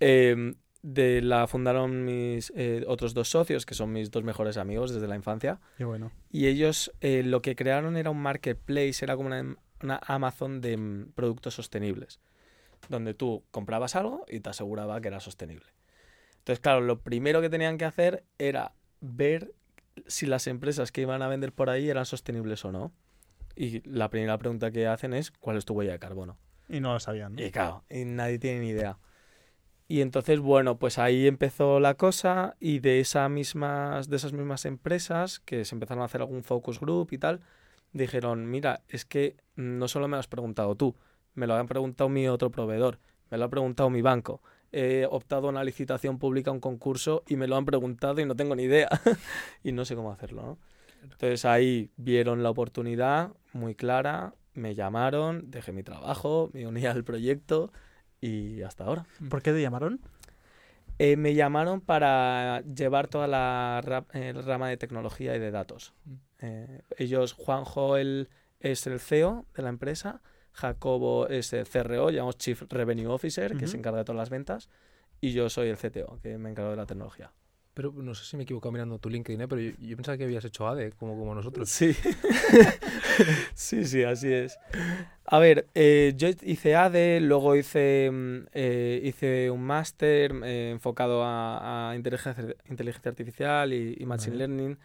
[0.00, 4.92] Em, de la fundaron mis eh, otros dos socios, que son mis dos mejores amigos
[4.92, 5.60] desde la infancia.
[5.76, 6.10] Qué bueno.
[6.30, 10.76] Y ellos eh, lo que crearon era un marketplace, era como una, una, Amazon de
[10.76, 12.20] mm, productos sostenibles,
[12.88, 15.66] donde tú comprabas algo y te aseguraba que era sostenible.
[16.38, 19.52] Entonces, claro, lo primero que tenían que hacer era ver
[20.06, 22.92] si las empresas que iban a vender por ahí eran sostenibles o no.
[23.60, 26.38] Y la primera pregunta que hacen es, ¿cuál es tu huella de carbono?
[26.66, 27.38] Y no lo sabían.
[27.38, 28.96] Y claro, y nadie tiene ni idea.
[29.86, 34.64] Y entonces, bueno, pues ahí empezó la cosa y de, esa mismas, de esas mismas
[34.64, 37.42] empresas que se empezaron a hacer algún focus group y tal,
[37.92, 40.96] dijeron, mira, es que no solo me lo has preguntado tú,
[41.34, 42.98] me lo han preguntado mi otro proveedor,
[43.30, 44.40] me lo ha preguntado mi banco,
[44.72, 48.34] he optado a una licitación pública, un concurso y me lo han preguntado y no
[48.34, 48.88] tengo ni idea
[49.62, 50.58] y no sé cómo hacerlo, ¿no?
[51.02, 57.04] Entonces ahí vieron la oportunidad muy clara, me llamaron, dejé mi trabajo, me uní al
[57.04, 57.72] proyecto
[58.20, 59.06] y hasta ahora.
[59.28, 60.00] ¿Por qué te llamaron?
[60.98, 65.94] Eh, me llamaron para llevar toda la eh, rama de tecnología y de datos.
[66.04, 66.14] Mm.
[66.40, 68.28] Eh, ellos, Juanjo el,
[68.60, 70.20] es el CEO de la empresa,
[70.52, 74.68] Jacobo es el CRO, llamamos Chief Revenue Officer, que se encarga de todas las ventas,
[75.20, 77.32] y yo soy el CTO, que me encargo de la tecnología.
[77.74, 79.48] Pero no sé si me he equivocado mirando tu LinkedIn, ¿eh?
[79.48, 81.68] pero yo, pensaba que habías hecho ADE, como, como nosotros.
[81.68, 81.94] Sí.
[83.54, 84.58] sí, sí, así es.
[85.24, 91.92] A ver, eh, yo hice ADE, luego hice, mm, eh, hice un máster enfocado a,
[91.94, 94.78] inteligencia, inteligencia, artificial y, Machine Learning.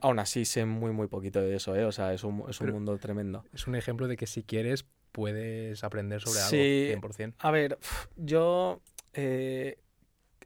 [0.00, 1.84] aún así sé muy, muy poquito de eso, ¿eh?
[1.84, 3.44] O sea, es un, es un mundo tremendo.
[3.54, 7.34] Es un ejemplo de que si quieres puedes aprender sobre algo 100%.
[7.38, 7.78] A ver,
[8.16, 8.80] yo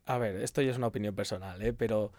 [0.06, 1.72] a ver, esto ya es una opinión personal, ¿eh?
[1.72, 2.12] pero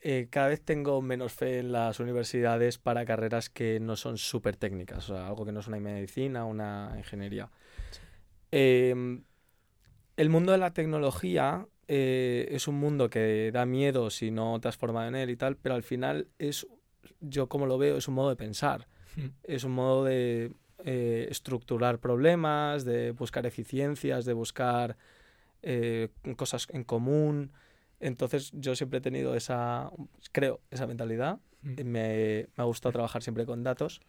[0.00, 4.56] eh, cada vez tengo menos fe en las universidades para carreras que no son súper
[4.56, 7.50] técnicas, o sea, algo que no es una medicina, una ingeniería.
[8.50, 9.24] Em,
[10.16, 14.68] el mundo de la tecnología eh, es un mundo que da miedo si no te
[14.68, 16.66] has formado en él y tal, pero al final es,
[17.20, 19.26] yo como lo veo, es un modo de pensar, hmm.
[19.44, 20.52] es un modo de
[20.84, 24.96] eh, estructurar problemas, de buscar eficiencias, de buscar
[25.62, 27.52] eh, cosas en común.
[28.00, 29.90] Entonces yo siempre he tenido esa,
[30.32, 31.38] creo, esa mentalidad.
[31.62, 31.74] Mm.
[31.84, 34.00] Me, me ha gustado trabajar siempre con datos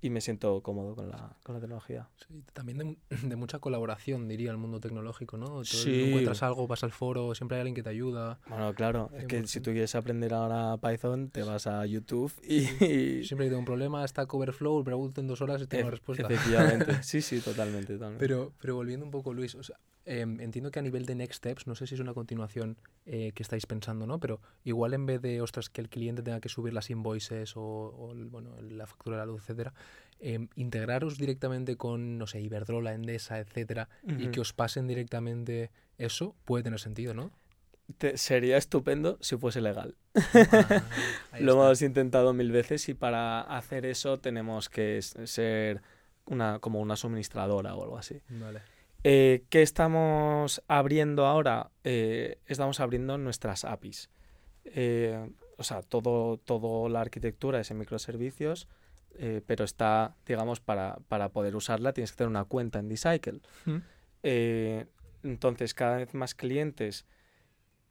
[0.00, 2.08] y me siento cómodo con la, con la tecnología.
[2.16, 5.64] Sí, también de, mucha colaboración, diría, el mundo tecnológico, ¿no?
[5.64, 8.38] Si encuentras algo, vas al foro, siempre hay alguien que te ayuda.
[8.48, 13.24] Bueno, claro, es que si tú quieres aprender ahora Python, te vas a YouTube y...
[13.24, 16.26] Siempre que tengo un problema, está Coverflow, pregunto en dos horas y tengo la respuesta.
[16.26, 18.24] Efectivamente, sí, sí, totalmente, totalmente.
[18.24, 19.78] Pero, pero volviendo un poco, Luis, o sea,
[20.10, 23.32] Em, entiendo que a nivel de next steps, no sé si es una continuación eh,
[23.34, 24.18] que estáis pensando, ¿no?
[24.18, 28.14] Pero igual en vez de, ostras, que el cliente tenga que subir las invoices o,
[28.30, 29.74] bueno, la factura de la luz, etcétera,
[30.18, 36.34] em, integraros directamente con, no sé, Iberdrola, Endesa, etcétera, y que os pasen directamente eso,
[36.46, 37.30] puede tener sentido, ¿no?
[38.16, 39.94] sería estupendo si fuese legal.
[40.14, 40.82] Ah,
[41.40, 45.80] Lo hemos intentado mil veces y para hacer eso tenemos que ser
[46.26, 48.20] una, como una suministradora o algo así.
[48.28, 48.60] Vale.
[49.10, 51.70] Eh, ¿Qué estamos abriendo ahora?
[51.82, 54.10] Eh, estamos abriendo nuestras APIs.
[54.66, 58.68] Eh, o sea, todo, todo la arquitectura es en microservicios,
[59.46, 63.40] pero está, digamos, para, para, poder usarla tienes que tener una cuenta en Decycle.
[65.22, 67.06] entonces, cada vez más clientes,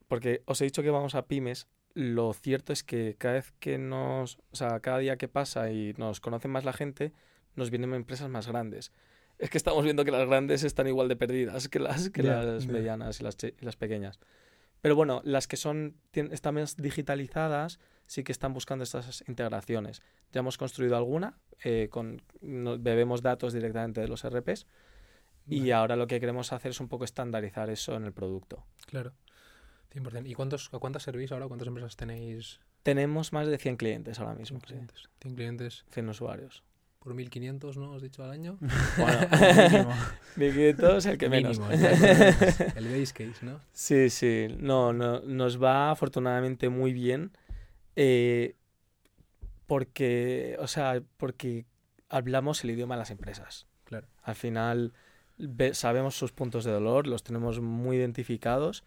[0.07, 3.79] porque os he dicho que vamos a pymes, lo cierto es que cada vez que
[3.79, 7.11] nos, o sea, cada día que pasa y nos conoce más la gente,
[7.55, 8.91] nos vienen empresas más grandes
[9.39, 12.67] es que estamos viendo que las grandes están igual de perdidas que las, que las
[12.67, 14.19] medianas y las, las, pequeñas.
[14.81, 20.01] Pero bueno, las que son están más digitalizadas sí que están buscando estas integraciones.
[20.31, 24.65] Ya hemos construido alguna, eh, con, bebemos datos directamente de los RPs
[25.49, 28.65] y ahora lo que queremos hacer es un poco estandarizar eso en el producto.
[28.85, 29.13] Claro,
[29.93, 30.27] 100%.
[30.27, 31.47] ¿Y cuántos, a cuántas servís ahora?
[31.47, 34.59] ¿Cuántas empresas tenéis Tenemos más de 100 clientes ahora mismo.
[34.59, 35.09] 100 clientes.
[35.21, 35.85] 100 clientes.
[35.91, 36.63] 100 usuarios.
[37.07, 37.93] Por 1.500, ¿no?
[37.93, 38.57] ¿Has dicho al año?
[38.97, 39.19] Bueno,
[40.35, 41.57] 1.500 el que menos.
[41.57, 43.61] Mínimo, el base case, ¿no?
[43.71, 44.47] Sí, sí.
[44.59, 47.31] No, no, nos va afortunadamente muy bien.
[47.95, 48.55] Eh,
[49.67, 51.65] porque, o sea, porque
[52.09, 53.67] hablamos el idioma de las empresas.
[53.85, 54.07] Claro.
[54.23, 54.91] Al final
[55.37, 58.83] ve- sabemos sus puntos de dolor, los tenemos muy identificados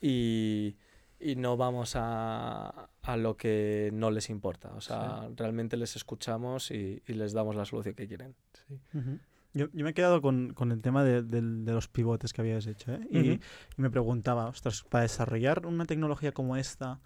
[0.00, 0.76] y,
[1.20, 4.72] y no vamos a, a lo que no les importa.
[4.74, 8.34] O sea, realmente les escuchamos y, y les damos la solución que quieren.
[8.66, 8.78] Sí.
[8.94, 9.18] Ujú.
[9.54, 12.42] Yo, yo me he quedado con, con el tema de, del- de los pivotes que
[12.42, 12.92] habías hecho.
[12.92, 13.00] ¿eh?
[13.10, 13.40] y, Ujú.
[13.78, 17.00] y me preguntaba, ostras, para desarrollar una tecnología como esta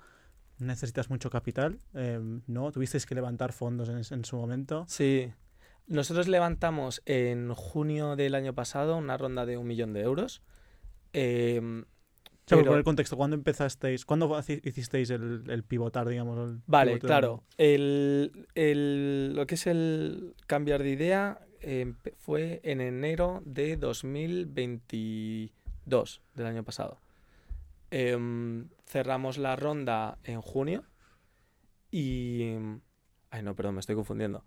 [0.58, 2.70] necesitas mucho capital, Eh, ¿no?
[2.72, 4.84] ¿Tuvisteis que levantar fondos en, en su momento?
[4.88, 5.32] Sí.
[5.88, 10.42] Nosotros levantamos en junio del año pasado una ronda de un millón de euros.
[11.12, 11.84] Em,
[12.44, 16.50] O sea, por pero- poner contexto, ¿cuándo empezasteis, cuándo hicisteis el, el pivotar, digamos?
[16.50, 17.44] el Vale, claro.
[17.56, 21.40] El, el- lo que es el cambiar de idea
[22.16, 27.00] fue en enero de 2022 del año pasado.
[27.90, 30.84] Em, cerramos la ronda en junio
[31.90, 32.42] y...
[33.30, 34.44] Ay, no, perdón, me estoy confundiendo.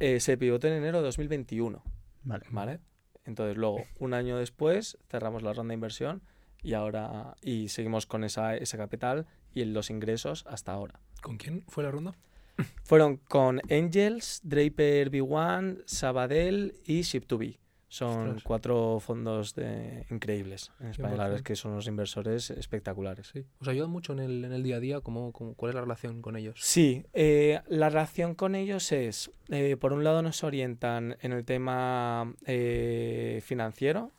[0.00, 1.82] Eh, se pivotó en enero de 2021,
[2.22, 2.46] Vale.
[2.50, 2.80] ¿vale?
[3.24, 6.22] Entonces luego, un año después, cerramos la ronda de inversión
[6.62, 7.34] y ahora...
[7.42, 11.00] Y seguimos con esa, ese capital y los ingresos hasta ahora.
[11.22, 12.14] ¿Con quién fue la ronda?
[12.84, 17.58] Fueron con Angels, Draper B1, Sabadell y Ship2B.
[17.90, 18.42] Son Ostras.
[18.42, 20.04] cuatro fondos de...
[20.10, 21.16] increíbles en España.
[21.16, 21.44] La verdad es 100%.
[21.46, 23.28] que son unos inversores espectaculares.
[23.32, 23.46] Sí.
[23.60, 25.00] ¿Os ayuda mucho en el, en el día a día?
[25.00, 26.58] ¿Cómo, cómo- cuál es la relación con ellos?
[26.60, 31.46] Sí, eh, la relación con ellos es, eh, por un lado nos orientan en el
[31.46, 34.12] tema eh, financiero,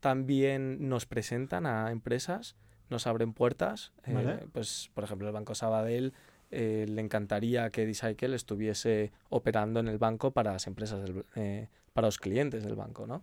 [0.00, 2.56] también nos presentan a empresas,
[2.88, 3.92] nos abren puertas.
[4.06, 6.12] eh, pues, por ejemplo, el Banco Sabadell
[6.50, 11.68] eh, le encantaría que Dicycle estuviese operando en el banco para las empresas, del- eh,
[11.92, 13.22] para los clientes del banco, ¿no?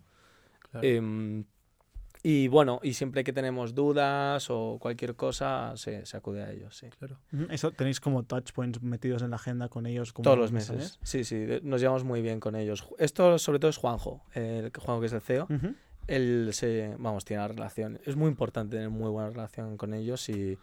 [0.71, 0.87] Claro.
[0.87, 1.43] Em,
[2.23, 6.75] y bueno, y siempre que tenemos dudas o cualquier cosa, se, se acude a ellos,
[6.77, 6.87] sí.
[6.97, 7.19] claro.
[7.49, 10.13] Eso tenéis como touch points metidos en la agenda con ellos.
[10.13, 10.97] como Todos los meses.
[11.03, 12.87] Sí, sí, nos llevamos muy bien con ellos.
[12.97, 15.47] Esto sobre todo es Juanjo, el Juanjo que es el CEO.
[16.07, 17.99] Él se, vamos, tiene la relación.
[18.05, 20.57] Es muy importante tener muy buena relación con ellos y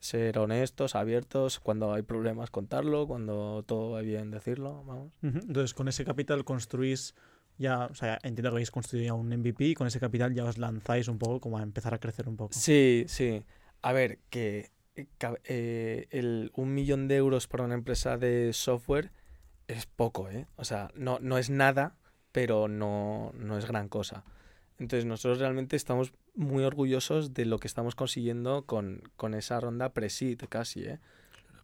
[0.00, 5.12] ser honestos, abiertos, cuando hay problemas contarlo, cuando todo va bien decirlo, vamos.
[5.22, 7.14] Entonces, con ese capital construís
[7.58, 10.44] ya, o sea, entiendo que habéis construido ya un MVP y con ese capital ya
[10.44, 12.54] os lanzáis un poco como a empezar a crecer un poco.
[12.54, 13.44] Sí, sí.
[13.82, 15.06] A ver, que eh,
[15.44, 19.12] eh, el, un millón de euros para una empresa de software
[19.68, 20.46] es poco, ¿eh?
[20.56, 21.96] O sea, no, no es nada,
[22.32, 24.24] pero no, no es gran cosa.
[24.80, 29.92] Entonces nosotros realmente estamos muy orgullosos de lo que estamos consiguiendo con, con esa ronda
[29.92, 30.98] pre-seed casi, ¿eh?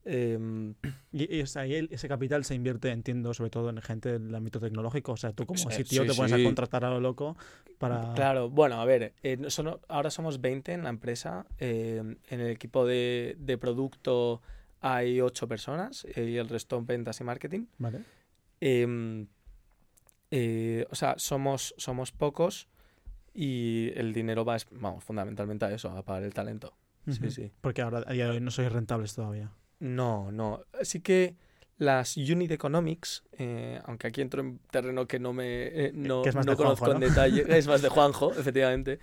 [0.05, 0.75] Em,
[1.11, 4.19] Y, y, o sea, y el- ese capital se invierte, entiendo, sobre todo en gente
[4.21, 5.13] del ámbito tecnológico.
[5.13, 6.41] O sea, tú como sitio sí, te pones sí.
[6.41, 7.37] a contratar a lo loco
[7.79, 8.13] para...
[8.15, 11.47] Claro, bueno, a ver, eh, son- ahora somos 20 en la empresa.
[11.59, 14.43] eh, en el equipo de, de producto
[14.81, 17.65] hay 8 personas eh, y el resto en ventas y marketing.
[17.79, 18.03] Vale.
[18.61, 19.27] Em,
[20.31, 22.69] eh, o sea, somos, somos pocos
[23.37, 26.75] y el dinero va, vamos, fundamentalmente a eso, a pagar el talento.
[27.07, 27.53] Sí, sí.
[27.61, 29.53] Porque ahora a día de hoy no sois rentables todavía.
[29.79, 30.63] No, no.
[30.81, 31.37] Así que
[31.77, 36.31] las unit economics, eh, aunque aquí entro en terreno que no me eh, no, que
[36.31, 37.07] es más no de Juanjo, conozco en ¿no?
[37.07, 38.99] detalle, es más de Juanjo, efectivamente.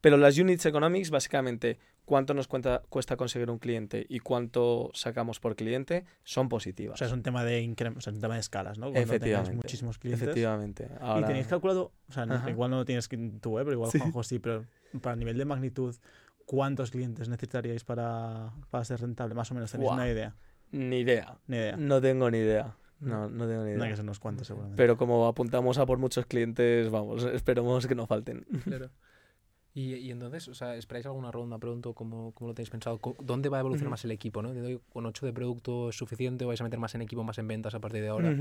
[0.00, 5.38] Pero las units economics, básicamente, cuánto nos cuenta- cuesta conseguir un cliente y cuánto sacamos
[5.40, 6.98] por cliente, son O positivas.
[6.98, 7.60] sea, es un tema de
[7.96, 8.86] o sea, es un tema de escalas, ¿no?
[8.86, 9.54] Cuando Efectivamente.
[9.56, 10.22] muchísimos clientes.
[10.22, 10.88] Efectivamente.
[11.18, 12.50] ¿Y tenéis calculado, o sea, Ajá.
[12.50, 13.62] igual no lo tienes que- tú, ¿eh?
[13.64, 13.98] pero igual Sí.
[13.98, 14.64] Juanjo sí, pero
[15.00, 15.94] para nivel de magnitud,
[16.46, 19.34] ¿cuántos clientes necesitaríais para, para ser rentable?
[19.34, 20.34] Más o menos, ¿tenéis una idea?
[20.72, 21.38] Ni idea.
[21.46, 21.76] Ni idea.
[21.76, 22.74] No tengo ni idea.
[23.00, 23.88] No, no tengo ni No hay idea.
[23.90, 24.76] que ser unos cuantos, seguramente.
[24.76, 28.44] Pero como apuntamos a por muchos clientes, vamos, esperemos que no falten.
[28.64, 28.90] Claro.
[29.72, 31.58] Y, y entonces, o sea, ¿esperáis alguna ronda?
[31.58, 33.00] Pregunto cómo, cómo lo tenéis pensado.
[33.20, 34.42] ¿Dónde va a evolucionar más el equipo?
[34.42, 34.52] ¿no?
[34.92, 37.46] ¿Con 8 de producto es suficiente o vais a meter más en equipo, más en
[37.46, 38.34] ventas a partir de ahora?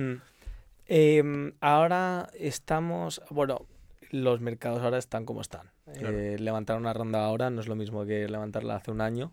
[0.87, 3.67] Em, ahora estamos, bueno,
[4.09, 5.69] los mercados ahora están como están.
[5.85, 6.17] Claro.
[6.17, 9.31] Eh, levantar una ronda ahora no es lo mismo que levantarla hace un año.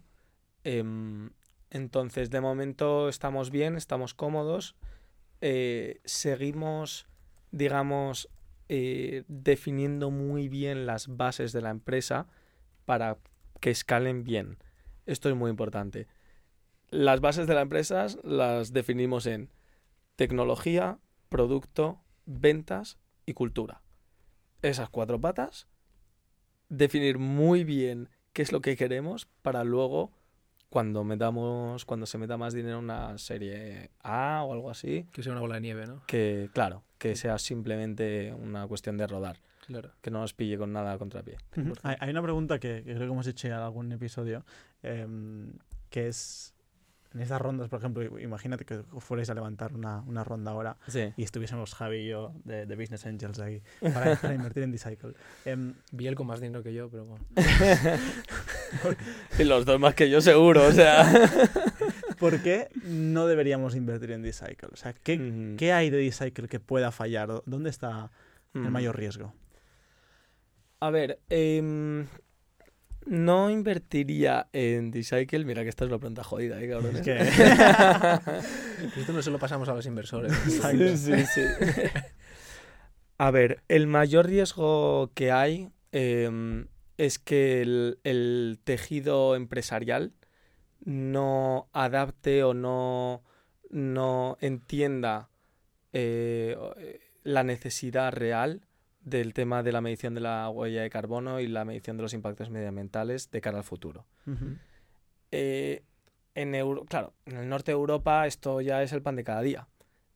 [0.64, 1.30] Em,
[1.70, 4.76] entonces, de momento estamos bien, estamos cómodos.
[5.40, 7.06] Eh, seguimos,
[7.52, 8.28] digamos,
[8.68, 12.26] eh, definiendo muy bien las bases de la empresa
[12.84, 13.18] para
[13.60, 14.58] que escalen bien.
[15.06, 16.08] Esto es muy importante.
[16.90, 19.50] Las bases de la empresa las definimos en
[20.16, 20.98] tecnología,
[21.28, 23.82] producto, ventas y cultura.
[24.62, 25.68] Esas cuatro patas,
[26.68, 30.12] definir muy bien qué es lo que queremos para luego
[30.68, 35.06] cuando metamos, cuando se meta más dinero en una serie A o algo así.
[35.12, 36.02] Que sea una bola de nieve, ¿no?
[36.06, 39.38] Que, claro, que sea simplemente una cuestión de rodar.
[39.66, 39.92] Claro.
[40.00, 41.38] Que no nos pille con nada a contrapié.
[41.82, 44.44] hay, hay, una pregunta que, creo que hemos hecho en algún episodio,
[44.82, 45.52] em,
[45.90, 46.54] que es
[47.14, 50.76] en estas rondas, por ejemplo, imagínate que fuerais a levantar una, una ronda ahora
[51.16, 55.14] y estuviésemos Javi y yo de, de Business Angels ahí para, invertir en Decycle.
[55.46, 57.24] Um, Vi con más dinero que yo, pero bueno.
[59.38, 61.06] y los dos más que yo seguro, o sea.
[62.18, 64.70] ¿Por qué no deberíamos invertir en Decycle?
[64.72, 67.42] O sea, ¿qué, ¿qué hay de Decycle que pueda fallar?
[67.44, 68.10] ¿Dónde está
[68.54, 69.34] el mayor riesgo?
[70.80, 72.06] A ver, eh,
[73.06, 75.44] no invertiría en Decycle.
[75.44, 76.96] Mira que esta es la pregunta jodida, ¿eh, cabrón?
[76.96, 77.16] Es que...
[79.00, 80.32] Esto no se lo pasamos a los inversores.
[80.44, 81.40] sí, sí, sí.
[83.18, 86.66] a ver, el mayor riesgo que hay em,
[86.98, 90.12] es que el, tejido empresarial
[90.84, 93.22] no adapte o no,
[93.70, 95.30] no entienda
[95.92, 96.56] eh,
[97.22, 98.65] la necesidad real
[99.06, 102.12] del tema de la medición de la huella de carbono y la medición de los
[102.12, 104.04] impactos medioambientales de cara al futuro.
[105.30, 105.84] Eh,
[106.34, 106.52] en
[106.86, 109.68] claro, en el norte de Europa esto ya es el pan de cada día,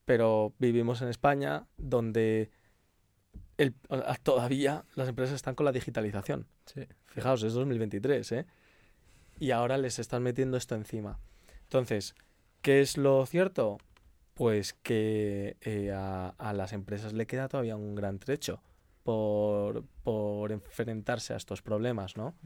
[0.05, 2.51] pero vivimos en España donde
[4.25, 6.49] todavía las empresas están con la digitalización.
[7.07, 8.47] Fijaos, es 2023, ¿eh?
[9.39, 11.21] Y ahora les están metiendo esto encima.
[11.63, 12.17] Entonces,
[12.61, 13.79] ¿qué es lo cierto?
[14.35, 18.61] Pues que eh, a, a, las empresas le queda todavía un gran trecho
[19.11, 22.37] por, por enfrentarse a estos problemas, ¿no?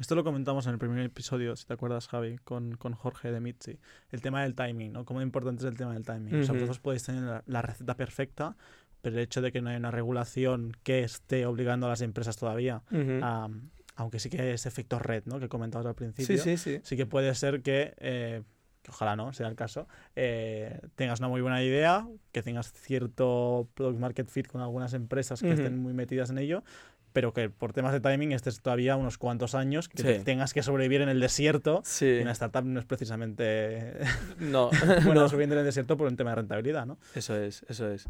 [0.00, 3.38] Esto lo comentamos en el primer episodio, si te acuerdas, Javi, con, con Jorge de
[3.38, 3.78] Mitzi.
[4.10, 5.04] El tema del timing, ¿no?
[5.04, 6.40] Cómo importante es el tema del timing.
[6.40, 8.56] O sea, vosotros podéis tener la, receta perfecta,
[9.00, 12.36] pero el hecho de que no haya una regulación que esté obligando a las empresas
[12.36, 12.82] todavía
[13.22, 13.48] a
[13.94, 15.38] aunque sí que es efecto red, ¿no?
[15.38, 16.38] Que comentabas al principio.
[16.38, 16.80] Sí, sí, sí.
[16.82, 18.42] Sí que puede ser que eh,
[18.82, 23.68] que ojalá no sea el caso, eh, tengas una muy buena idea, que tengas cierto
[23.74, 26.64] product market fit con algunas empresas que estén muy metidas en ello,
[27.12, 31.02] pero que por temas de timing estés todavía unos cuantos años, que tengas que sobrevivir
[31.02, 31.82] en el desierto.
[32.00, 33.94] Y una startup no es precisamente
[34.38, 34.70] no,
[35.04, 36.98] bueno, sobreviviendo en el desierto por un tema de rentabilidad, ¿no?
[37.14, 38.08] Eso es, eso es.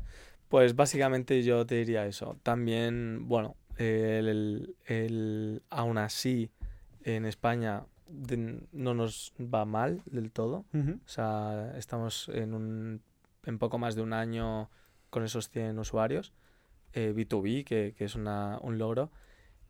[0.48, 2.38] Pues básicamente yo te diría eso.
[2.42, 6.50] También, bueno, el, el aún así
[7.04, 7.84] en España
[8.72, 10.64] no nos va mal del todo.
[10.74, 13.02] O sea, estamos en, un,
[13.44, 14.70] en poco más de un año
[15.10, 16.32] con esos 100 usuarios.
[16.94, 19.10] B2B, eh, que, que es una, un logro.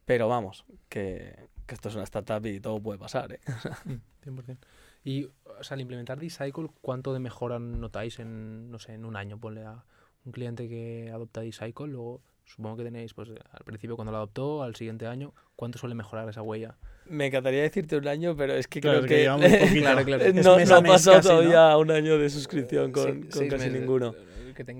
[0.04, 3.32] Pero vamos, que, que, esto es una startup y todo puede pasar.
[3.32, 3.40] ¿eh?
[4.24, 4.58] 100%.
[5.04, 9.16] Y o sea, al implementar D-Cycle, ¿cuánto de mejora notáis en, no sé, en un
[9.16, 9.38] año?
[9.38, 9.84] Ponle a
[10.24, 14.62] un cliente que adopta D-Cycle, luego supongo que tenéis, pues al principio cuando lo adoptó,
[14.62, 16.76] al siguiente año, ¿cuánto suele mejorar esa huella?
[17.06, 19.26] Me encantaría decirte un año, pero es que creo que,
[20.42, 24.14] no, ha pasado todavía un año de suscripción con, casi ninguno.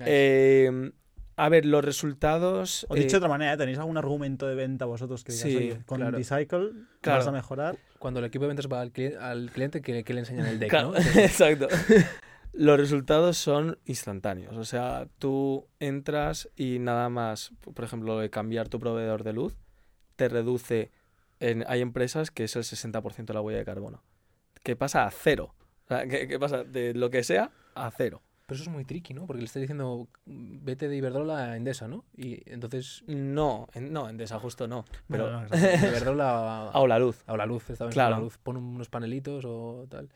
[0.05, 0.91] Eh,
[1.35, 2.85] a ver, los resultados.
[2.89, 5.99] O dicho de eh, otra manera, ¿tenéis algún argumento de venta vosotros que digáis, con
[5.99, 6.17] claro.
[6.17, 6.71] Decycle
[7.03, 7.77] vas a mejorar?
[7.99, 10.95] Cuando el equipo de ventas va al, cliente, que, le enseñan el deck, ¿no?
[11.15, 11.67] Exacto.
[12.53, 14.55] los resultados son instantáneos.
[14.57, 19.55] O sea, tú entras y nada más, por ejemplo, cambiar tu proveedor de luz,
[20.15, 20.91] te reduce
[21.67, 24.03] hay empresas que es el 60% de la huella de carbono.
[24.63, 25.53] Que pasa a cero.
[25.87, 26.63] ¿qué, pasa?
[26.63, 28.21] De lo que sea a cero.
[28.45, 29.25] Pero eso es muy tricky, ¿no?
[29.25, 32.03] Porque le estás diciendo, vete de Iberdrola a Endesa, ¿no?
[32.17, 33.03] Y entonces...
[33.07, 34.83] No, en, no, Endesa justo no.
[35.07, 36.69] Pero Iberdrola...
[36.69, 37.23] a la luz.
[37.25, 38.19] A la luz, estaba claro.
[38.19, 38.37] luz.
[38.37, 40.09] Pon unos panelitos o tal.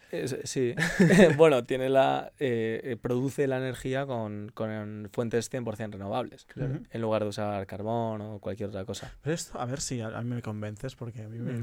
[0.44, 0.76] sí.
[1.38, 2.34] bueno, tiene la...
[2.38, 6.46] Eh, eh, produce la energía con, con fuentes 100% renovables.
[6.46, 6.82] Claro.
[6.92, 9.14] En lugar de usar carbón o cualquier otra cosa.
[9.22, 11.54] Pero esto, a ver si a, mí me convences, porque a mí me,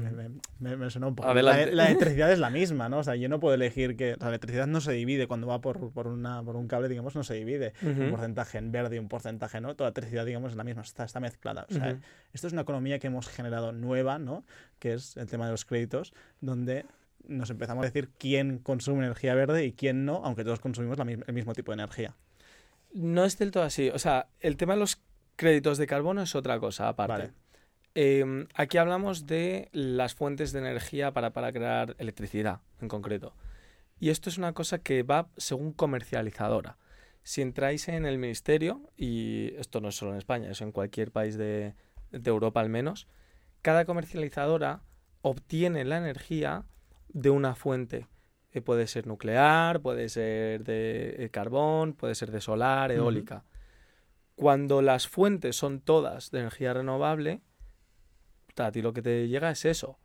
[0.59, 1.31] me, me, suena un poco...
[1.31, 2.99] La, electricidad es la misma, ¿no?
[2.99, 4.15] O sea, yo no puedo elegir que...
[4.19, 7.33] La electricidad no se divide cuando va por, por una un cable, digamos, no se
[7.35, 7.73] divide.
[7.81, 9.75] Un porcentaje en verde y un porcentaje no.
[9.75, 11.65] Toda electricidad, digamos, es la misma, está, está mezclada.
[11.69, 11.99] O sea,
[12.33, 14.45] esto es una economía que hemos generado nueva, ¿no?
[14.79, 16.85] Que es el tema de los créditos, donde
[17.27, 21.03] nos empezamos a decir quién consume energía verde y quién no, aunque todos consumimos la,
[21.11, 22.15] el mismo tipo de energía.
[22.93, 23.89] No es del todo así.
[23.89, 25.01] O sea, el tema de los
[25.35, 27.31] créditos de carbono es otra cosa aparte.
[27.93, 33.33] Em, aquí hablamos de las fuentes de energía para, para crear electricidad, en concreto.
[33.99, 36.77] Y esto es una cosa que va según comercializadora.
[37.23, 41.11] Si entráis en el ministerio, y esto no es solo en España, es en cualquier
[41.11, 41.75] país de,
[42.11, 43.07] Europa al menos,
[43.61, 44.83] cada comercializadora
[45.21, 46.65] obtiene la energía
[47.09, 48.07] de una fuente.
[48.51, 53.43] Eh, puede ser nuclear, puede ser de eh, carbón, puede ser de solar, eólica.
[54.35, 57.41] Cuando las fuentes son todas de energía renovable,
[58.55, 59.97] a ti lo que te llega es eso.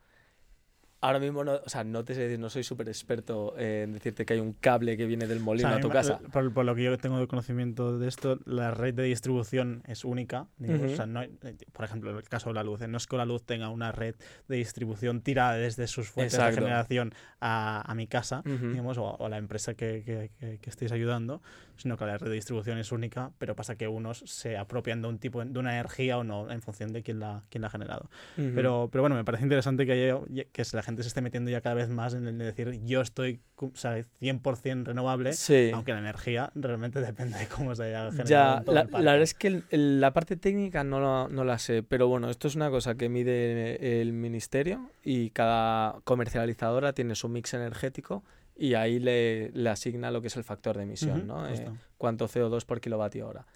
[1.02, 4.26] Ahora mismo no, o sea, no te sé decir, no soy súper experto en decirte
[4.26, 6.18] que hay un cable que viene del molino a tu casa.
[6.30, 10.46] Por, lo que yo tengo de conocimiento de esto, la red de distribución es única.
[10.60, 11.32] o sea, no eh,
[11.72, 13.70] por ejemplo, en el caso de la luz, eh, no es que la luz tenga
[13.70, 14.14] una red
[14.46, 19.28] de distribución tirada desde sus fuentes de generación a, a mi casa, digamos, o, a
[19.30, 21.40] la empresa que, que, que, estéis ayudando,
[21.80, 25.08] sino que la red de distribución es única, pero pasa que unos se apropian de
[25.08, 27.70] un tipo de una energía o no en función de quién la, quién la ha
[27.70, 28.10] generado.
[28.36, 30.20] pero, pero bueno, me parece interesante que, haya,
[30.52, 33.00] que la gente se esté metiendo ya cada vez más en el de decir yo
[33.00, 35.32] estoy o sea, 100% renovable,
[35.74, 38.64] aunque la energía realmente depende de cómo se haya generado.
[38.64, 42.30] Ya, la, la, verdad es que la parte técnica no, no la sé, pero bueno,
[42.30, 48.24] esto es una cosa que mide el ministerio y cada comercializadora tiene su mix energético
[48.60, 51.48] y ahí le, le asigna lo que es el factor de emisión, ¿no?
[51.48, 53.46] Eh, cuánto CO2 por kilovatio hora.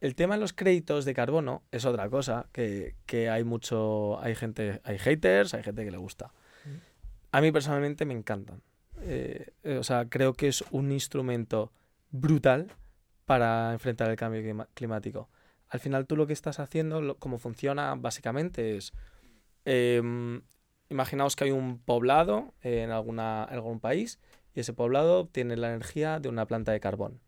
[0.00, 4.34] El tema de los créditos de carbono es otra cosa que, que, hay mucho, hay
[4.34, 6.32] gente, hay haters, hay gente que le gusta.
[7.32, 8.62] A mí personalmente me encantan.
[9.02, 11.70] Eh, eh, o sea, creo que es un instrumento
[12.10, 12.72] brutal
[13.26, 15.28] para enfrentar el cambio climático.
[15.68, 18.94] Al final tú lo que estás haciendo, cómo funciona básicamente es,
[19.66, 20.40] em,
[20.90, 24.18] imaginaos que hay un poblado en, alguna, en algún país
[24.54, 27.20] y ese poblado tiene la energía de una planta de carbón.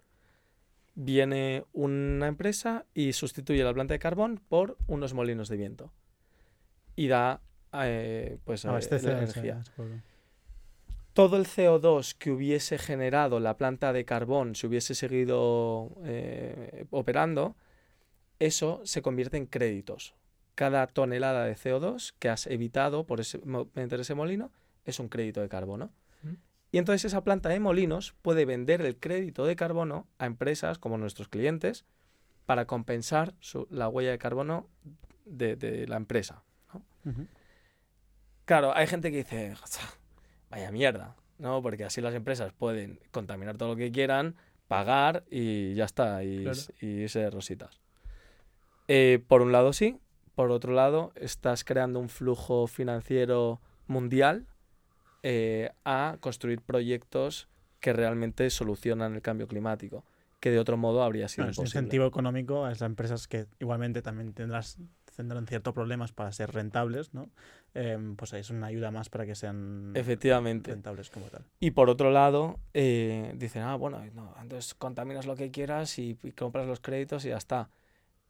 [0.95, 5.93] Viene una empresa y sustituye la planta de carbón por unos molinos de viento
[6.97, 7.41] y da
[7.73, 9.63] eh, pues, ah, este la energía.
[11.15, 17.55] Todo el CO2 que hubiese generado la planta de carbón, si hubiese seguido eh, operando,
[18.39, 20.15] eso se convierte en créditos.
[20.55, 23.41] Cada tonelada de CO2 que has evitado por ese,
[23.75, 24.51] meter ese molino
[24.85, 25.91] es un crédito de carbono.
[26.71, 30.97] Y entonces esa planta de molinos puede vender el crédito de carbono a empresas como
[30.97, 31.85] nuestros clientes
[32.47, 33.35] para compensar
[33.69, 34.69] la huella de carbono
[35.27, 36.43] de, la empresa.
[38.47, 39.55] Claro, hay gente que dice,
[40.51, 41.63] vaya mierda, ¿no?
[41.63, 44.37] Porque así las empresas pueden contaminar todo lo que quieran,
[44.67, 46.49] pagar y ya está, y,
[46.81, 47.81] irse de rositas.
[48.89, 49.99] Eh, por un lado sí,
[50.35, 54.47] por otro lado estás creando un flujo financiero mundial
[55.23, 57.49] eh, a construir proyectos
[57.81, 60.05] que realmente solucionan el cambio climático,
[60.41, 61.69] que de otro modo habría sido imposible.
[61.69, 64.79] Es un incentivo económico a las empresas que igualmente también tendrás
[65.17, 67.31] tendrán ciertos problemas para ser rentables, ¿no?
[67.75, 70.73] Em, pues es una ayuda más para que sean Efectivamente.
[70.73, 71.45] rentables como tal.
[71.61, 76.17] Y por otro lado, eh, dicen, ah, bueno, no, entonces contaminas lo que quieras y,
[76.37, 77.71] compras los créditos y ya está.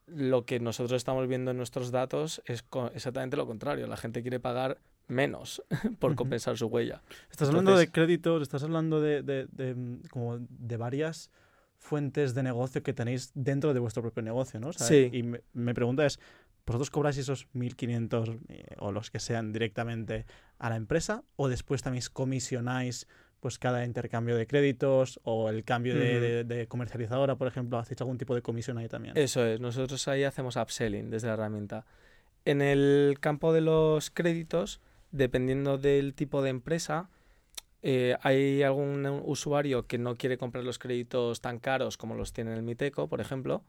[0.06, 3.86] Lo que nosotros estamos viendo en nuestros datos es exactamente lo contrario.
[3.86, 4.78] La gente quiere pagar
[5.08, 5.62] menos
[5.98, 7.02] por compensar su huella.
[7.30, 11.30] Estás hablando de créditos, estás hablando de, de, de, como de varias
[11.78, 14.72] fuentes de negocio que tenéis dentro de vuestro propio negocio, ¿no?
[14.72, 15.10] sí.
[15.12, 16.20] Y me, me pregunta es,
[16.64, 20.26] ¿Vosotros cobráis esos 1.500 eh, o los que sean directamente
[20.58, 23.08] a la empresa o después también comisionáis
[23.42, 27.76] pues cada intercambio de créditos o el cambio de, comercializadora, por ejemplo?
[27.76, 29.16] ¿Hacéis algún tipo de comisión ahí también?
[29.16, 31.84] Eso es, nosotros ahí hacemos upselling desde la herramienta.
[32.44, 34.80] En el campo de los créditos,
[35.10, 37.10] dependiendo del tipo de empresa,
[37.82, 42.54] eh, hay algún usuario que no quiere comprar los créditos tan caros como los tiene
[42.54, 43.64] el Miteco, por ejemplo,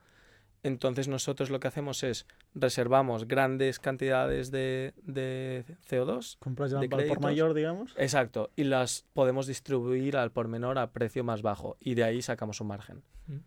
[0.64, 6.38] entonces nosotros lo que hacemos es reservamos grandes cantidades de, de CO2.
[6.40, 7.94] Compras ya por mayor, digamos.
[7.98, 8.50] Exacto.
[8.56, 11.76] Y las podemos distribuir al por menor a precio más bajo.
[11.82, 13.04] Y de ahí sacamos un margen.
[13.28, 13.40] Mm.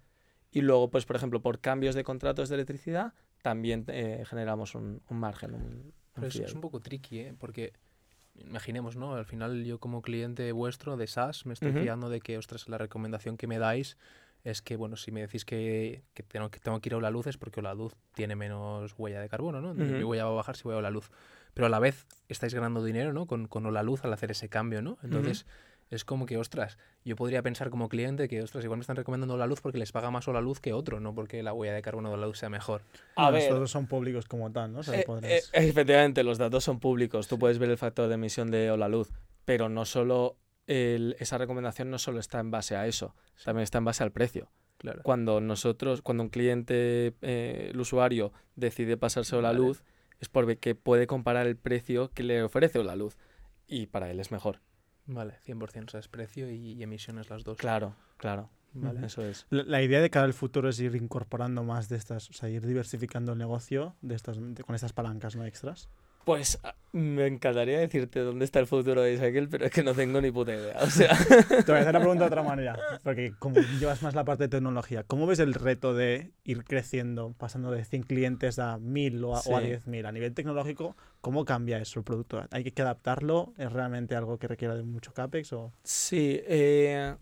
[0.52, 5.00] Y luego, pues por ejemplo, por cambios de contratos de electricidad, también eh, generamos un,
[5.08, 5.92] margen.
[6.14, 7.34] Pero es, un poco tricky, ¿eh?
[7.38, 7.72] Porque
[8.34, 9.14] imaginemos, ¿no?
[9.14, 12.76] Al final yo como cliente vuestro de SaaS me estoy fiando de que, ostras, la
[12.76, 13.96] recomendación que me dais
[14.46, 17.26] es que, bueno, si me decís que, tengo, que tengo que ir a la luz
[17.26, 19.74] es porque la luz tiene menos huella de carbono, ¿no?
[19.74, 21.10] Mi huella va a bajar si voy a la luz.
[21.52, 23.26] Pero a la vez estáis ganando dinero, ¿no?
[23.26, 24.98] Con, con la luz al hacer ese cambio, ¿no?
[25.02, 25.46] Entonces,
[25.90, 29.36] es como que, ostras, yo podría pensar como cliente que, ostras, igual me están recomendando
[29.36, 31.74] la luz porque les paga más o la luz que otro, no porque la huella
[31.74, 32.82] de carbono de la luz sea mejor.
[33.16, 34.80] A ver, los datos son públicos como tal, ¿no?
[34.82, 37.26] Eh, eh, efectivamente, los datos son públicos.
[37.26, 39.10] Tú puedes ver el factor de emisión de o la luz,
[39.44, 40.36] pero no solo
[40.66, 43.14] esa recomendación no solo está en base a eso,
[43.44, 44.50] también está en base al precio.
[45.02, 49.82] Cuando nosotros, cuando un cliente, eh, el usuario, decide pasarse a la luz,
[50.20, 53.16] es porque puede comparar el precio que le ofrece la luz
[53.66, 54.60] y para él es mejor.
[55.06, 57.58] Vale, 100%, o sea, es precio y, emisiones las dos.
[57.58, 58.50] Claro, claro.
[58.72, 59.06] Vale.
[59.06, 59.46] Eso es.
[59.48, 62.66] La, idea de cara al futuro es ir incorporando más de estas, o sea, ir
[62.66, 65.88] diversificando el negocio de estas, con estas palancas no extras.
[66.26, 69.94] Pues ah, me encantaría decirte dónde está el futuro de Cycle, pero es que no
[69.94, 70.76] tengo ni puta idea.
[70.82, 71.16] O sea...
[71.64, 74.42] Te voy a hacer la pregunta de otra manera, porque como llevas más la parte
[74.42, 79.22] de tecnología, ¿cómo ves el reto de ir creciendo, pasando de 100 clientes a 1000
[79.22, 80.04] o a, 10.000?
[80.04, 82.44] A nivel tecnológico, ¿cómo cambia eso el producto?
[82.50, 83.54] ¿Hay que adaptarlo?
[83.56, 85.52] ¿Es realmente algo que requiere de mucho CAPEX?
[85.52, 85.72] O...
[85.84, 87.14] Sí, eh,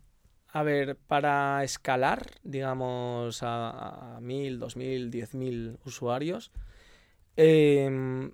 [0.48, 6.52] a ver, para escalar, digamos, a, a 1000, 2000, 10.000 usuarios,
[7.36, 8.30] eh,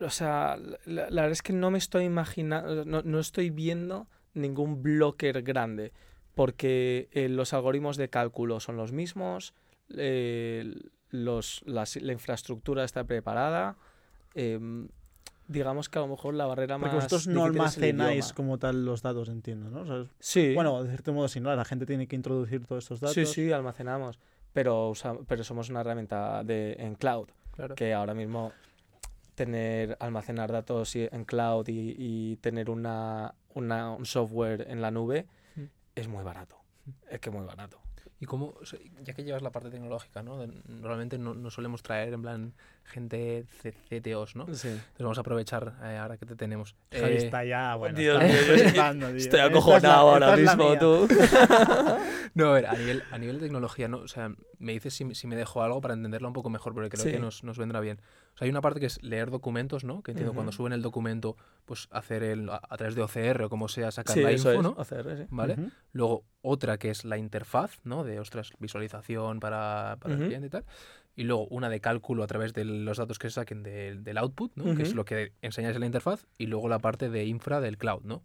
[0.00, 5.42] o sea, la, verdad es que no me estoy imaginando, no, estoy viendo ningún blocker
[5.42, 5.92] grande,
[6.34, 9.54] porque eh, los algoritmos de cálculo son los mismos,
[9.96, 10.72] eh,
[11.10, 13.76] los, la infraestructura está preparada.
[14.34, 14.88] Em,
[15.48, 16.90] digamos que a lo mejor la barrera más.
[16.90, 20.06] Porque vosotros no almacenáis como tal los datos, entiendo, ¿no?
[20.20, 20.54] sí.
[20.54, 23.14] Bueno, de cierto modo, si no, la gente tiene que introducir todos estos datos.
[23.14, 24.20] Sí, sí, almacenamos.
[24.52, 24.92] Pero,
[25.26, 27.28] pero somos una herramienta de, en cloud.
[27.74, 28.52] Que ahora mismo
[29.38, 35.62] tener, almacenar datos en cloud y, tener una, un software en la nube mm.
[35.94, 36.56] es muy barato.
[37.08, 37.78] Es que muy barato.
[38.20, 38.54] Y cómo,
[39.04, 40.44] ya que llevas la parte tecnológica, ¿no?
[40.66, 43.46] Normalmente no, no solemos traer en plan gente
[43.88, 44.46] CTOs, ¿no?
[44.46, 44.66] Sí.
[44.66, 46.74] Entonces vamos a aprovechar eh, ahora que te tenemos.
[46.90, 47.96] Javi eh, está ya, bueno.
[47.96, 51.06] Dios está mío, estoy acojonado ahora mismo, tú.
[52.34, 53.98] no, a ver, a nivel, a nivel de tecnología, ¿no?
[53.98, 56.88] O sea, me dices si, si me dejo algo para entenderlo un poco mejor, porque
[56.88, 58.00] creo que nos, nos vendrá bien
[58.40, 60.02] hay una parte que es leer documentos, ¿no?
[60.02, 63.68] Que entiendo cuando suben el documento, pues hacer el, a, través de OCR o como
[63.68, 64.70] sea, sacar la info, ¿no?
[64.70, 65.24] OCR, sí.
[65.30, 65.56] ¿Vale?
[65.92, 68.04] Luego otra que es la interfaz, ¿no?
[68.04, 70.64] De, ostras, visualización para, para el cliente y tal.
[71.16, 74.52] Y luego una de cálculo a través de los datos que se saquen del output,
[74.54, 74.76] ¿no?
[74.76, 76.26] Que es lo que enseñáis en la interfaz.
[76.38, 78.22] Y luego la parte de infra del cloud, ¿no?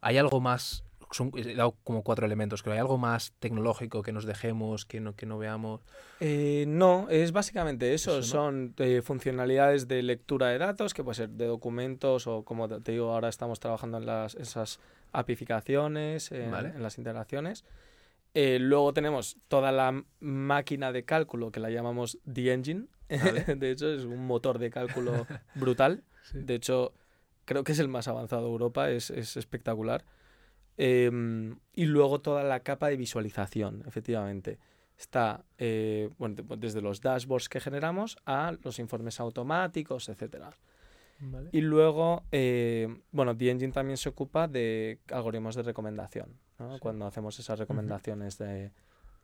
[0.00, 2.62] ¿Hay algo más son, he dado como cuatro elementos.
[2.62, 5.80] ¿Creo hay algo más tecnológico que nos dejemos, que no, que no veamos?
[6.20, 8.22] Eh, no, es básicamente eso.
[8.22, 12.92] Son eh, funcionalidades de lectura de datos, que puede ser de documentos o, como te
[12.92, 14.80] digo, ahora estamos trabajando en las, esas
[15.12, 17.64] apificaciones, en las integraciones.
[18.34, 22.86] Eh, luego tenemos toda la máquina de cálculo que la llamamos The Engine.
[23.08, 26.02] de hecho, es un motor de cálculo brutal.
[26.34, 26.92] De hecho,
[27.44, 30.04] creo que es el más avanzado de Europa, es, es espectacular.
[30.76, 34.58] Em, y luego toda la capa de visualización, efectivamente.
[34.98, 40.46] Está eh, bueno, desde los dashboards que generamos a los informes automáticos, etc.
[41.52, 46.38] Y luego, eh, bueno, The Engine también se ocupa de algoritmos de recomendación,
[46.80, 48.70] cuando hacemos esas recomendaciones de,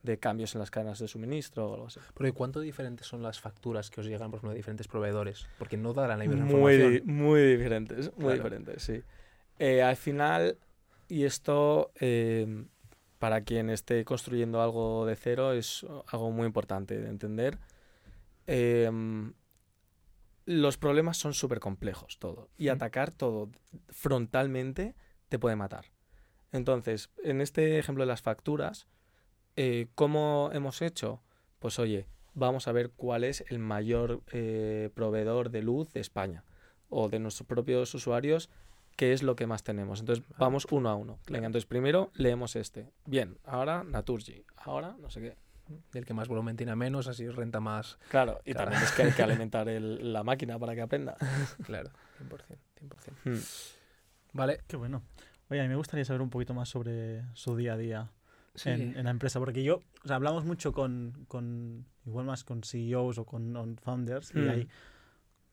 [0.03, 2.01] de, cambios en las cadenas de suministro o algo así.
[2.17, 5.47] Pero ¿cuánto diferentes son las facturas que os llegan por de diferentes proveedores?
[5.59, 7.03] Porque no darán la misma muy, información.
[7.07, 9.03] Muy diferentes, muy diferentes, sí.
[9.59, 10.57] Eh, al final,
[11.09, 12.65] y esto, eh,
[13.19, 17.59] para quien esté construyendo algo de cero, es algo muy importante de entender.
[18.47, 19.35] Em,
[20.45, 22.49] los problemas son súper complejos, todo.
[22.57, 23.51] Y atacar todo
[23.89, 24.95] frontalmente
[25.29, 25.87] te puede matar.
[26.51, 28.87] Entonces, en este ejemplo de las facturas,
[29.57, 31.23] eh, ¿cómo hemos hecho?
[31.59, 36.45] Pues oye, vamos a ver cuál es el mayor eh, proveedor de luz de España
[36.89, 38.51] o de nuestros propios usuarios
[39.03, 39.99] qué es lo que más tenemos.
[39.99, 41.19] Entonces vamos uno a uno.
[41.27, 42.93] entonces primero leemos este.
[43.05, 44.45] Bien, ahora Naturgy.
[44.57, 45.37] Ahora no sé qué.
[45.99, 47.99] el que más volumen tiene menos, así renta más.
[48.11, 51.17] Claro, y también es que hay que alimentar la máquina para que aprenda.
[51.67, 51.91] claro,
[52.21, 52.59] 100%.
[53.25, 53.35] 100%.
[53.35, 53.43] Hmm.
[54.35, 54.61] Vale.
[54.69, 55.03] Qué bueno.
[55.51, 58.13] Oye, a mí me gustaría saber un poquito más sobre su día a día
[58.65, 63.19] en, la empresa, porque yo, o sea, hablamos mucho con, con, igual más con CEOs
[63.19, 64.49] o con founders, y hmm.
[64.49, 64.69] hay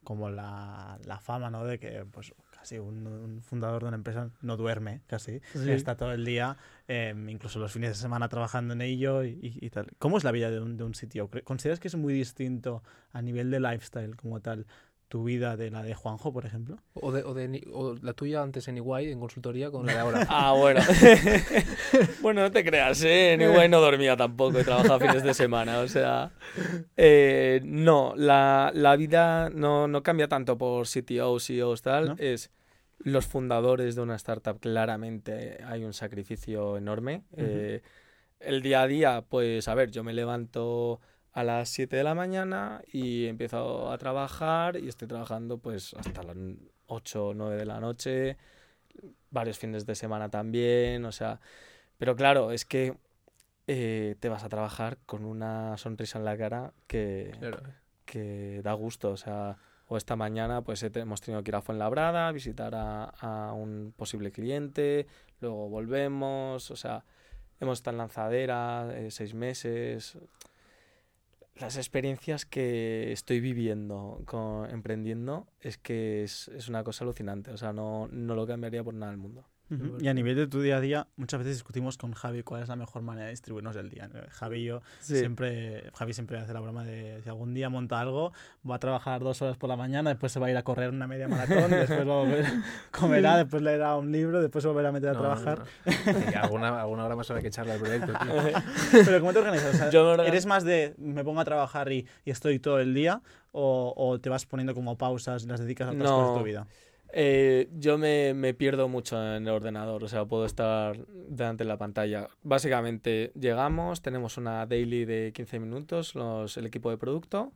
[0.04, 1.64] como la, la, fama, ¿no?
[1.64, 5.40] De que, pues, casi un, fundador de una empresa no duerme, casi.
[5.54, 6.58] Está todo el día,
[6.88, 9.86] em, incluso los fines de semana trabajando en ello y, tal.
[9.98, 11.30] ¿Cómo es la vida de un, de un sitio?
[11.44, 12.82] ¿Consideras que es muy distinto
[13.12, 14.66] a nivel de lifestyle como tal
[15.10, 16.78] tu vida de la de Juanjo, por ejemplo?
[16.94, 19.98] O, de, o, de, o la tuya antes en Iguay, en consultoría, con la de
[19.98, 20.26] ahora.
[20.30, 20.80] ah, bueno.
[22.22, 23.32] bueno, no te creas, ¿eh?
[23.32, 26.30] En Iguay no dormía tampoco, he trabajado fines de semana, o sea...
[26.96, 32.52] Eh, no, la, la, vida no, no, cambia tanto por CTO, CEOs, tal, es...
[33.02, 37.22] Los fundadores de una startup, claramente hay un sacrificio enorme.
[37.34, 37.80] Eh,
[38.38, 41.00] el día a día, pues, a ver, yo me levanto
[41.32, 46.22] a las 7 de la mañana y empiezo a trabajar y estoy trabajando pues hasta
[46.22, 46.36] las
[46.86, 48.36] 8 o 9 de la noche,
[49.30, 51.40] varios fines de semana también, o sea,
[51.98, 52.96] pero claro, es que
[53.66, 57.32] eh, te vas a trabajar con una sonrisa en la cara que,
[58.04, 62.28] que da gusto, o sea, o esta mañana pues hemos tenido que ir a Fuenlabrada
[62.28, 65.06] a visitar a, a un posible cliente,
[65.40, 67.04] luego volvemos, o sea,
[67.60, 70.18] hemos estado en lanzadera eh, seis meses,
[71.60, 77.50] las experiencias que estoy viviendo con, emprendiendo es que es, es, una cosa alucinante.
[77.50, 79.46] O sea, no, no lo cambiaría por nada del mundo.
[80.00, 82.68] Y a nivel de tu día a día, muchas veces discutimos con Javi cuál es
[82.68, 84.10] la mejor manera de distribuirnos el día.
[84.30, 88.32] Javi y yo siempre, Javi siempre hace la broma de si algún día monta algo,
[88.68, 90.90] va a trabajar dos horas por la mañana, después se va a ir a correr
[90.90, 92.46] una media maratón, después va a volver,
[92.90, 95.62] comerá, después leerá un libro, después se volverá a meter a trabajar.
[96.36, 98.12] alguna, alguna hora más habrá que echarle al proyecto.
[98.92, 99.94] Pero ¿cómo te organizas?
[99.94, 104.20] ¿Eres más de me pongo a trabajar y, y estoy todo el día o, o,
[104.20, 106.66] te vas poniendo como pausas y las dedicas a otras cosas de tu vida?
[107.12, 111.68] Eh, yo me, me, pierdo mucho en el ordenador, o sea, puedo estar delante de
[111.68, 112.28] la pantalla.
[112.42, 117.52] Básicamente, llegamos, tenemos una daily de 15 minutos, los, el equipo de producto,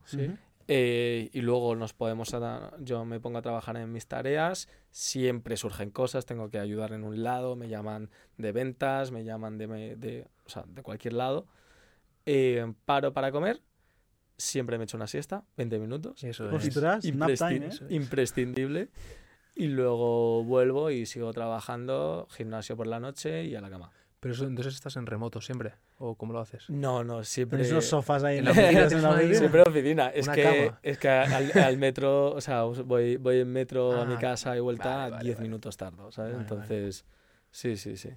[0.67, 2.35] eh, y luego nos podemos,
[2.79, 7.03] yo me pongo a trabajar en mis tareas, siempre surgen cosas, tengo que ayudar en
[7.03, 11.47] un lado, me llaman de ventas, me llaman de, de, o sea, de cualquier lado.
[12.25, 13.61] Eh, paro para comer,
[14.37, 16.23] siempre me echo una siesta, 20 minutos.
[16.23, 16.75] Eso es.
[17.89, 18.89] imprescindible
[19.55, 23.91] y luego vuelvo y sigo trabajando, gimnasio por la noche y a la cama.
[24.19, 26.69] Pero eso, entonces estás en remoto siempre, ¿o cómo lo haces?
[26.69, 27.59] No, no, siempre.
[27.59, 28.89] ¿Tienes los sofás ahí en la oficina?
[28.89, 30.07] siempre en oficina.
[30.09, 34.19] Es que, es que al, metro, o sea, voy, voy en metro a mi ah,
[34.19, 36.35] casa y vuelta 10 minutos tardo, ¿sabes?
[36.35, 37.05] Entonces,
[37.51, 38.09] sí, sí, sí.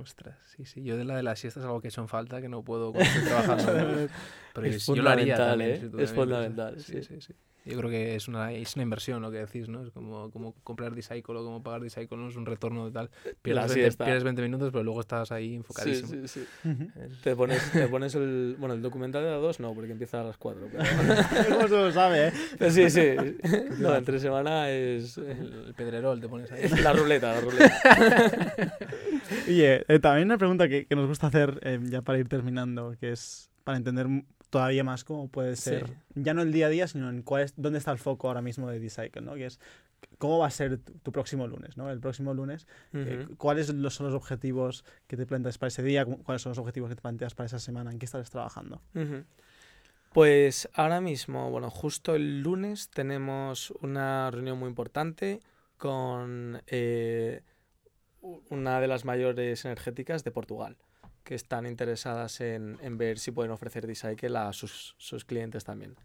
[0.00, 0.84] Ostras, sí, sí.
[0.84, 2.62] Yo de la de la siesta es algo que he hecho en falta, que no
[2.62, 4.08] puedo estoy trabajando.
[4.54, 5.90] Pero es yo lo haría ¿eh?
[5.98, 7.20] es fundamental, sí, sí.
[7.20, 7.34] sí.
[7.64, 9.84] Yo creo que es una, es una inversión lo que decís, ¿no?
[9.84, 12.28] Es como, como comprar Dicycle o como pagar Dicycle, ¿no?
[12.28, 13.10] Es un retorno de tal.
[13.42, 16.08] Pierdes, 20, pierdes 20, minutos, pero luego estás ahí enfocadísimo.
[16.08, 16.78] Sí, sí, sí.
[17.22, 18.56] te, pones, te pones el...
[18.58, 20.68] Bueno, el documental de las 2 no, porque empieza a las 4.
[20.72, 20.84] Pero...
[21.54, 22.70] ¿Cómo se lo sabe, eh?
[22.70, 23.10] Sí, sí.
[23.78, 25.18] No, entre semana es...
[25.18, 26.68] El, pedrerol te pones ahí.
[26.82, 28.54] La ruleta, la ruleta.
[29.46, 32.94] Oye, eh, también una pregunta que, que nos gusta hacer eh, ya para ir terminando,
[32.98, 34.08] que es para entender
[34.50, 37.54] todavía más cómo puede ser, ya no el día a día, sino en cuál es,
[37.56, 39.34] dónde está el foco ahora mismo de D-Cycle, ¿no?
[39.34, 39.60] Que es
[40.18, 41.90] cómo va a ser tu, próximo lunes, ¿no?
[41.90, 46.04] El próximo lunes, eh, ¿cuáles son los objetivos que te planteas para ese día?
[46.04, 47.90] ¿Cuáles son los objetivos que te planteas para esa semana?
[47.92, 48.82] ¿En qué estás trabajando?
[50.12, 55.40] Pues ahora mismo, bueno, justo el lunes tenemos una reunión muy importante
[55.76, 57.42] con eh,
[58.20, 60.76] una de las mayores energéticas de Portugal
[61.24, 65.96] que están interesadas en, en ver si pueden ofrecer Decycle a sus, sus clientes también.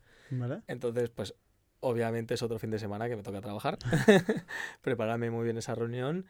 [0.67, 1.35] Entonces, pues
[1.79, 3.77] obviamente es otro fin de semana que me toca trabajar,
[4.81, 6.25] prepararme muy bien esa reunión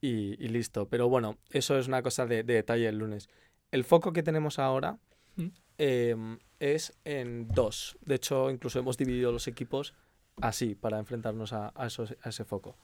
[0.00, 0.88] y, y, listo.
[0.88, 3.28] Pero bueno, eso es una cosa de, de, detalle el lunes.
[3.70, 4.98] El foco que tenemos ahora
[5.36, 5.46] mm.
[5.78, 7.98] em, es en dos.
[8.02, 9.94] De hecho, incluso hemos dividido los equipos
[10.40, 12.76] así para enfrentarnos a, a, a ese foco.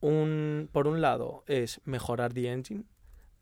[0.00, 2.84] Un, por un lado es mejorar the engine,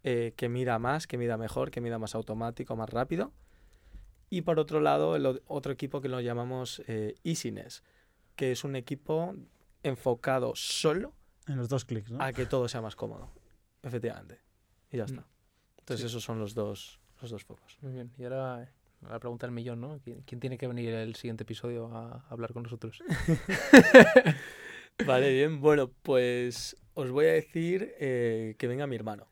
[0.05, 3.33] eh, que mida más, que mida mejor, que mida más automático, más rápido.
[4.31, 7.83] Y por otro lado, el otro equipo que lo llamamos eh, Easiness,
[8.37, 9.35] que es un equipo
[9.83, 11.15] enfocado solo
[11.47, 13.31] en los dos clics, a que todo sea más cómodo.
[13.83, 14.41] Efectivamente.
[14.91, 15.07] Y ya mm.
[15.07, 15.27] está.
[15.79, 17.79] Entonces esos son los dos, los dos focos.
[17.81, 18.13] Muy bien.
[18.19, 18.69] Y ahora eh,
[19.09, 19.99] la pregunta del millón, ¿no?
[20.05, 23.03] ¿Quién, tiene que venir el siguiente episodio a hablar con nosotros?
[25.07, 25.61] vale, bien.
[25.61, 29.27] Bueno, pues os voy a decir que venga mi hermano.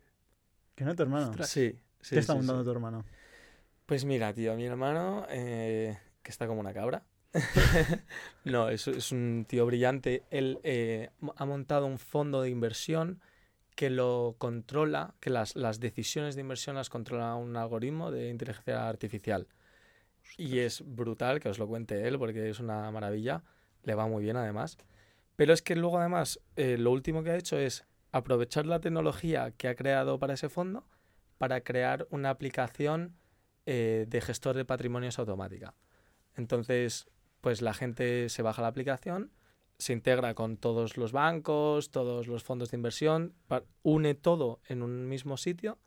[0.76, 1.32] ¿Que no tu hermano?
[1.44, 2.14] Sí, sí.
[2.14, 3.04] ¿Qué está montando tu hermano?
[3.86, 7.02] Pues mira, tío, mi hermano, eh, que está como una cabra.
[8.44, 10.24] no, es, es, un tío brillante.
[10.30, 13.20] Él eh, ha montado un fondo de inversión
[13.74, 18.86] que lo controla, que las, las, decisiones de inversión las controla un algoritmo de inteligencia
[18.86, 19.48] artificial.
[20.36, 23.44] Y es brutal que os lo cuente él porque es una maravilla.
[23.82, 24.76] Le va muy bien además.
[25.36, 27.86] Pero es que luego además eh, lo último que ha hecho es
[28.16, 30.86] aprovechar la tecnología que ha creado para ese fondo
[31.38, 33.16] para crear una aplicación
[33.66, 35.74] eh, de gestor de patrimonios automática.
[36.34, 37.08] Entonces,
[37.40, 39.32] pues la gente se baja la aplicación,
[39.78, 43.34] se integra con todos los bancos, todos los fondos de inversión,
[43.82, 45.78] une todo en un mismo sitio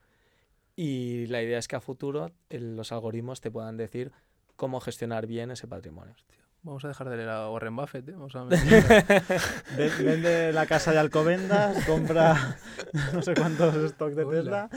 [0.75, 4.11] y la idea es que a futuro los algoritmos te puedan decir
[4.55, 6.15] cómo gestionar bien ese patrimonio.
[6.61, 8.11] Vamos a dejar de leer a Warren Buffett, ¿eh?
[8.11, 8.43] Vamos a
[10.03, 12.57] Vende la casa de Alcobendas, compra
[13.13, 14.69] no sé cuántos stocks de Tesla.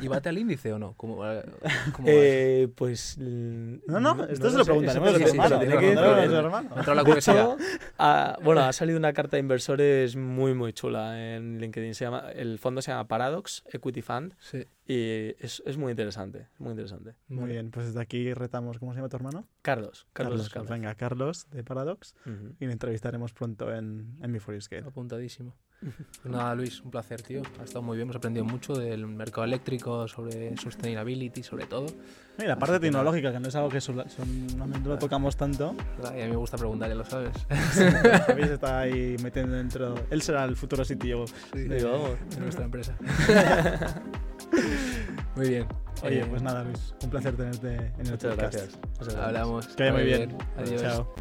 [0.00, 0.94] ¿Y bate al índice o no?
[0.96, 1.22] ¿Cómo,
[2.04, 3.18] eh, pues...
[3.18, 7.56] No, no, esto se lo preguntaremos a la curiosidad.
[8.42, 11.94] bueno, ha salido una carta de inversores muy, muy chula en LinkedIn.
[11.94, 14.34] Se llama, el fondo se llama Paradox Equity Fund.
[14.40, 17.14] Sí Y es, es, muy interesante, muy interesante.
[17.28, 19.46] Muy bien, pues desde aquí retamos, ¿cómo se llama tu hermano?
[19.62, 20.06] Carlos.
[20.12, 22.14] Carlos, Carlos pues venga, Carlos de Paradox.
[22.58, 24.86] Y le entrevistaremos pronto en, en Before You Scale.
[24.86, 25.54] Apuntadísimo.
[25.82, 27.42] Pues nada, Luis, un placer, tío.
[27.60, 31.86] Ha estado muy bien, hemos aprendido mucho del mercado eléctrico, sobre sustainability, sobre todo.
[32.38, 33.80] Y la parte tecnológica, que no es algo que
[34.56, 35.74] no lo tocamos tanto.
[36.16, 37.34] Y a mí me gusta preguntar, ya lo sabes.
[38.36, 39.94] Luis está ahí metiendo dentro.
[40.10, 41.82] Él será el futuro sitio de,
[42.38, 42.96] nuestra empresa.
[45.36, 45.66] muy bien.
[46.02, 48.54] Oye, eh, pues nada, Luis, un placer tenerte en el Muchas podcast.
[48.54, 49.16] Gracias.
[49.16, 49.66] Hablamos.
[49.68, 50.36] Que vaya muy bien.
[50.56, 50.82] Adiós.
[50.82, 51.14] Chao.